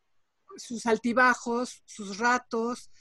[0.57, 2.91] sus altibajos, sus ratos.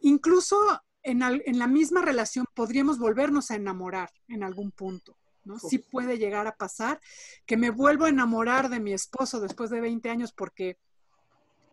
[0.00, 0.56] Incluso
[1.02, 5.18] en, la misma relación podríamos volvernos a enamorar en algún punto.
[5.44, 5.58] ¿no?
[5.58, 6.98] Sí puede llegar a pasar
[7.44, 10.78] que me vuelvo a enamorar de mi esposo después de 20 años porque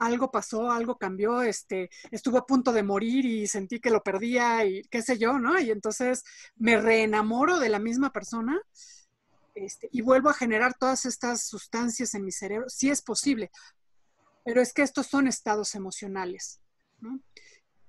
[0.01, 4.65] algo pasó, algo cambió, este, estuvo a punto de morir y sentí que lo perdía
[4.65, 5.59] y qué sé yo, ¿no?
[5.59, 6.23] Y entonces
[6.55, 8.59] me reenamoro de la misma persona
[9.53, 12.67] este, y vuelvo a generar todas estas sustancias en mi cerebro.
[12.67, 13.51] Sí es posible,
[14.43, 16.59] pero es que estos son estados emocionales.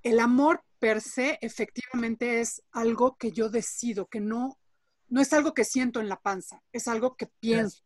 [0.02, 4.58] El amor per se efectivamente es algo que yo decido, que no,
[5.08, 7.82] no es algo que siento en la panza, es algo que pienso,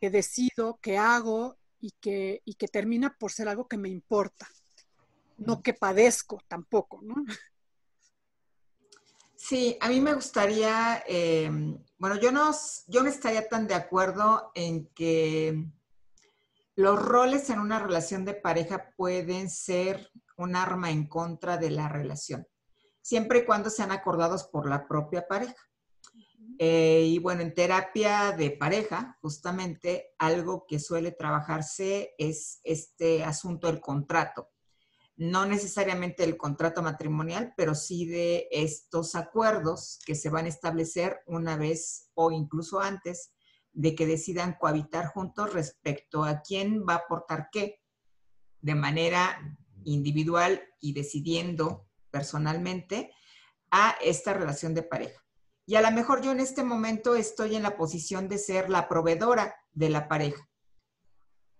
[0.00, 4.48] que decido, que hago y que, y que termina por ser algo que me importa,
[5.38, 7.14] no que padezco tampoco, ¿no?
[9.36, 11.50] Sí, a mí me gustaría, eh,
[11.98, 12.52] bueno, yo no,
[12.88, 15.66] yo no estaría tan de acuerdo en que
[16.74, 21.88] los roles en una relación de pareja pueden ser un arma en contra de la
[21.88, 22.46] relación,
[23.02, 25.65] siempre y cuando sean acordados por la propia pareja.
[26.58, 33.66] Eh, y bueno, en terapia de pareja, justamente algo que suele trabajarse es este asunto
[33.66, 34.50] del contrato.
[35.16, 41.20] No necesariamente el contrato matrimonial, pero sí de estos acuerdos que se van a establecer
[41.26, 43.32] una vez o incluso antes
[43.72, 47.82] de que decidan cohabitar juntos respecto a quién va a aportar qué
[48.60, 53.12] de manera individual y decidiendo personalmente
[53.70, 55.25] a esta relación de pareja.
[55.66, 58.88] Y a lo mejor yo en este momento estoy en la posición de ser la
[58.88, 60.48] proveedora de la pareja.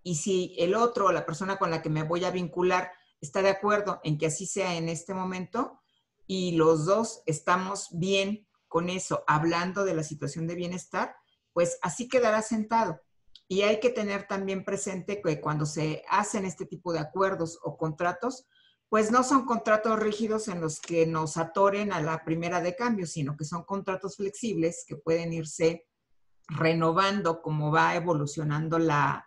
[0.01, 2.89] Y si el otro, la persona con la que me voy a vincular,
[3.19, 5.81] está de acuerdo en que así sea en este momento
[6.25, 11.15] y los dos estamos bien con eso, hablando de la situación de bienestar,
[11.53, 13.01] pues así quedará sentado.
[13.49, 17.77] Y hay que tener también presente que cuando se hacen este tipo de acuerdos o
[17.77, 18.45] contratos,
[18.89, 23.05] pues no son contratos rígidos en los que nos atoren a la primera de cambio,
[23.05, 25.85] sino que son contratos flexibles que pueden irse
[26.47, 29.25] renovando como va evolucionando la,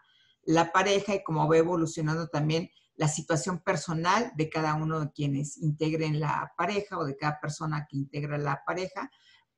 [0.73, 6.21] pareja y como va evolucionando también la situación personal de cada uno de quienes integren
[6.21, 9.11] la pareja o de cada persona que integra la pareja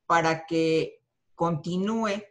[0.06, 1.00] para que
[1.34, 2.22] continúe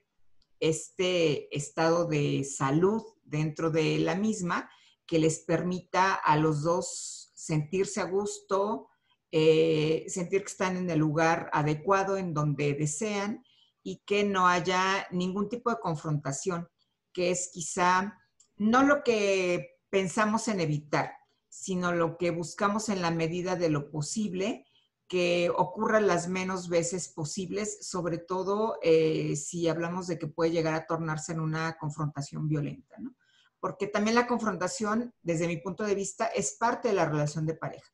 [0.59, 4.69] este estado de salud dentro de la misma
[5.07, 8.89] que les permita a los dos sentirse a gusto,
[9.31, 13.43] eh, sentir que están en el lugar adecuado, en donde desean
[13.81, 16.69] y que no haya ningún tipo de confrontación,
[17.11, 18.15] que es quizá
[18.57, 21.13] no lo que pensamos en evitar,
[21.49, 24.67] sino lo que buscamos en la medida de lo posible
[25.07, 30.75] que ocurra las menos veces posibles, sobre todo eh, si hablamos de que puede llegar
[30.75, 32.97] a tornarse en una confrontación violenta.
[33.61, 37.53] Porque también la confrontación, desde mi punto de vista, es parte de la relación de
[37.53, 37.89] pareja.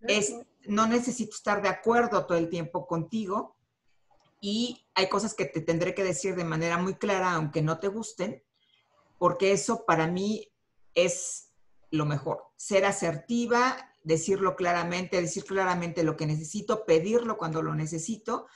[0.00, 0.34] Es,
[0.66, 3.56] no necesito estar de acuerdo todo el tiempo contigo
[4.40, 7.88] y hay cosas que te tendré que decir de manera muy clara, aunque no te
[7.88, 8.42] gusten,
[9.16, 10.52] porque eso para mí
[10.94, 11.52] es
[11.90, 12.42] lo mejor.
[12.56, 18.46] Ser asertiva, decirlo claramente, decir claramente lo que necesito, pedirlo cuando lo necesito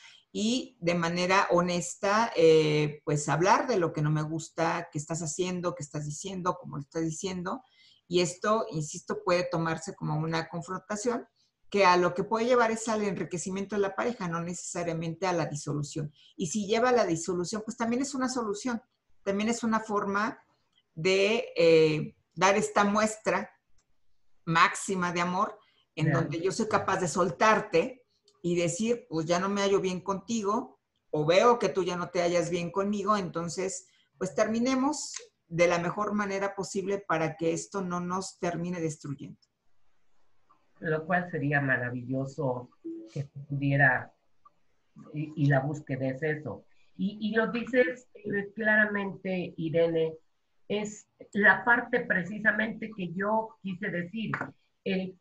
[0.40, 5.20] y de manera honesta, eh, pues hablar de lo que no me gusta, que estás
[5.20, 7.64] haciendo, que estás diciendo, como lo estás diciendo.
[8.06, 11.26] Y esto, insisto, puede tomarse como una confrontación
[11.68, 15.32] que a lo que puede llevar es al enriquecimiento de la pareja, no necesariamente a
[15.32, 16.12] la disolución.
[16.36, 18.80] Y si lleva a la disolución, pues también es una solución,
[19.24, 20.40] también es una forma
[20.94, 23.50] de eh, dar esta muestra
[24.44, 25.58] máxima de amor
[25.96, 28.04] en donde yo soy capaz de soltarte
[28.42, 30.78] y decir, pues ya no me hallo bien contigo
[31.10, 35.14] o veo que tú ya no te hallas bien conmigo, entonces, pues terminemos
[35.48, 39.38] de la mejor manera posible para que esto no nos termine destruyendo.
[40.80, 42.70] Lo cual sería maravilloso
[43.12, 44.12] que pudiera,
[45.14, 46.64] y, la búsqueda es eso.
[46.96, 50.14] Y, lo dices eh, claramente, Irene,
[50.68, 54.32] es la parte precisamente que yo quise decir.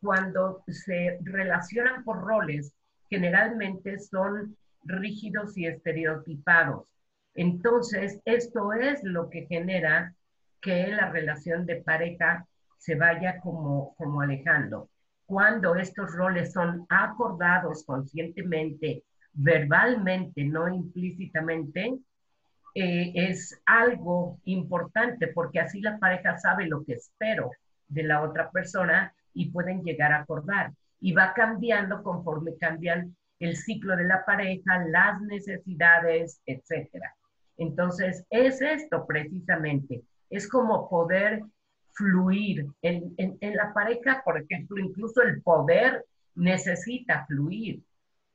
[0.00, 2.72] Cuando se relacionan por roles,
[3.08, 6.86] generalmente son rígidos y estereotipados.
[7.34, 10.14] Entonces, esto es lo que genera
[10.60, 12.46] que la relación de pareja
[12.78, 14.88] se vaya como, como alejando.
[15.26, 19.04] cuando estos roles son acordados conscientemente,
[19.34, 21.98] verbalmente, no implícitamente,
[22.74, 27.50] eh, es algo importante porque así la pareja sabe lo que espero
[27.88, 30.72] de la otra persona y pueden llegar a acordar.
[31.00, 37.14] Y va cambiando conforme cambian el ciclo de la pareja, las necesidades, etcétera.
[37.56, 41.42] Entonces, es esto precisamente, es como poder
[41.92, 42.66] fluir.
[42.82, 46.04] En, en, la pareja, por ejemplo, incluso el poder
[46.36, 47.82] necesita fluir,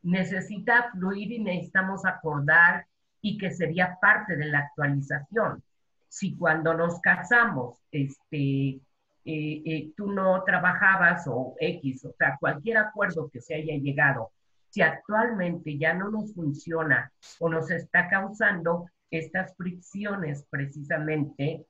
[0.02, 2.86] necesita fluir y necesitamos acordar
[3.22, 5.64] y que sería parte de la actualización.
[6.10, 8.82] Si cuando nos casamos, este,
[9.26, 14.32] eh, eh, tú no trabajabas o X, o sea, cualquier acuerdo que se haya llegado,
[14.70, 21.66] si actualmente ya no nos funciona o nos está causando estas fricciones precisamente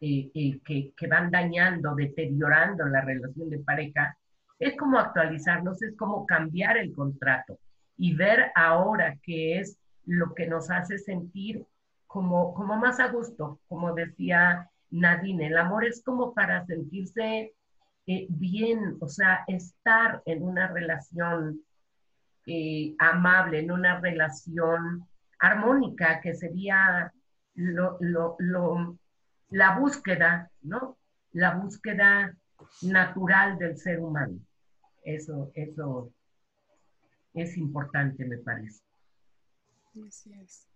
[0.00, 0.30] eh,
[0.64, 4.16] que, que, van dañando, deteriorando la relación de pareja,
[4.58, 7.58] es como actualizarnos, es como cambiar el contrato
[7.96, 11.64] y ver ahora qué es lo que nos hace sentir
[12.06, 17.54] como, como más a gusto, como decía Nadine, el amor es como para sentirse
[18.06, 21.60] eh, bien, o sea, estar en una relación
[22.46, 25.06] eh, amable, en una relación
[25.40, 27.12] armónica, que sería
[27.54, 27.98] lo,
[29.50, 30.96] la búsqueda, ¿no?
[31.32, 32.36] La búsqueda
[32.82, 34.38] natural del ser humano.
[35.04, 36.12] Eso, eso
[37.34, 38.82] es importante, me parece.
[40.06, 40.68] Así es.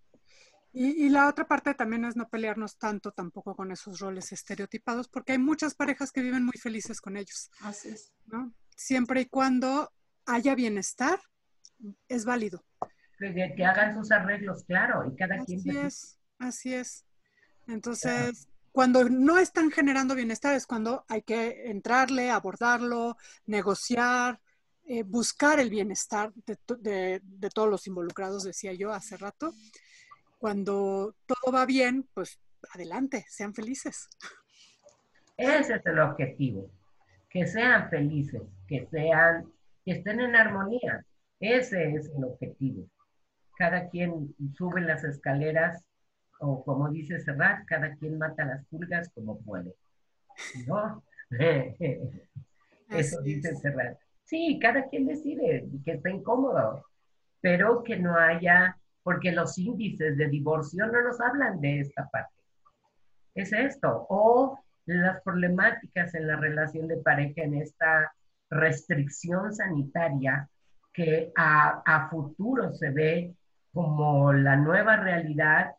[0.72, 5.32] Y, la otra parte también es no pelearnos tanto tampoco con esos roles estereotipados, porque
[5.32, 7.50] hay muchas parejas que viven muy felices con ellos.
[7.60, 8.12] Así es.
[8.26, 8.54] ¿no?
[8.76, 9.92] Siempre y cuando
[10.26, 11.18] haya bienestar,
[12.08, 12.64] es válido.
[13.18, 15.78] Que, hagan sus arreglos, claro, y cada así quien.
[15.78, 17.04] Así es, así es.
[17.66, 23.16] Entonces, cuando no están generando bienestar es cuando hay que entrarle, abordarlo,
[23.46, 24.40] negociar,
[24.84, 29.52] eh, buscar el bienestar de, de, todos los involucrados, decía yo hace rato.
[30.40, 32.40] Cuando todo va bien, pues
[32.72, 34.08] adelante, sean felices.
[35.36, 36.70] Ese es el objetivo,
[37.28, 39.52] que sean felices, que sean,
[39.84, 41.04] que estén en armonía.
[41.38, 42.88] Ese es el objetivo.
[43.58, 45.84] Cada quien sube las escaleras
[46.38, 49.74] o como dice Serrat, cada quien mata las pulgas como puede.
[50.66, 51.04] ¿No?
[52.88, 53.98] Eso dice Serrat.
[54.24, 56.86] Sí, cada quien decide que esté incómodo,
[57.42, 62.34] pero que no haya, porque los índices de divorcio no nos hablan de esta parte.
[63.34, 64.06] Es esto.
[64.08, 68.12] O las problemáticas en la relación de pareja, en esta
[68.50, 70.48] restricción sanitaria
[70.92, 73.34] que a, a futuro se ve
[73.72, 75.72] como la nueva realidad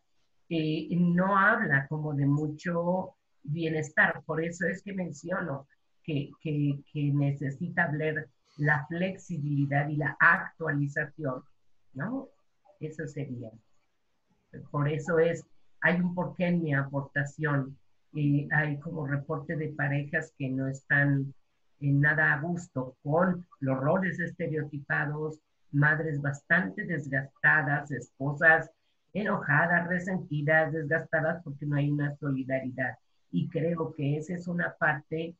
[0.90, 4.22] no habla como de mucho bienestar.
[4.24, 5.66] Por eso es que menciono
[6.02, 11.42] que, que, necesita hablar la flexibilidad y la actualización,
[11.94, 12.28] ¿no?
[12.82, 13.50] Eso sería.
[14.70, 15.44] Por eso es,
[15.80, 17.78] hay un porqué en mi aportación.
[18.14, 21.32] y hay como reporte de parejas que no están
[21.80, 25.38] en nada a gusto con los roles estereotipados,
[25.72, 28.70] madres bastante desgastadas, esposas
[29.14, 32.98] enojadas, resentidas, desgastadas porque no hay una solidaridad.
[33.30, 35.34] Y creo que esa es una parte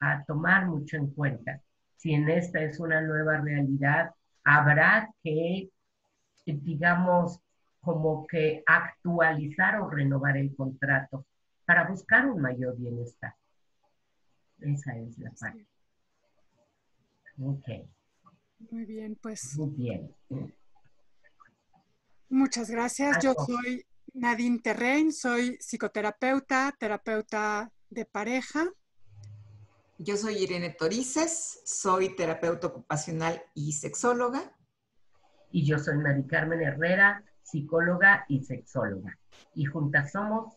[0.00, 1.60] a tomar mucho en cuenta.
[1.96, 4.10] Si en esta es una nueva realidad,
[4.44, 5.70] habrá que,
[6.52, 7.40] digamos,
[7.80, 11.26] como que actualizar o renovar el contrato
[11.64, 13.34] para buscar un mayor bienestar.
[14.60, 15.66] Esa es la parte.
[17.40, 17.68] Ok.
[18.70, 19.56] Muy bien, pues.
[19.56, 20.14] Muy bien.
[22.28, 23.18] Muchas gracias.
[23.22, 23.84] Yo soy
[24.14, 28.64] Nadine Terrein, soy psicoterapeuta, terapeuta de pareja.
[29.98, 34.52] Yo soy Irene Torices, soy terapeuta ocupacional y sexóloga.
[35.54, 39.16] Y yo soy Mari Carmen Herrera, psicóloga y sexóloga.
[39.54, 40.52] Y juntas somos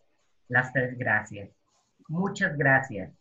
[0.47, 1.51] las tres gracias.
[2.07, 3.13] Muchas gracias.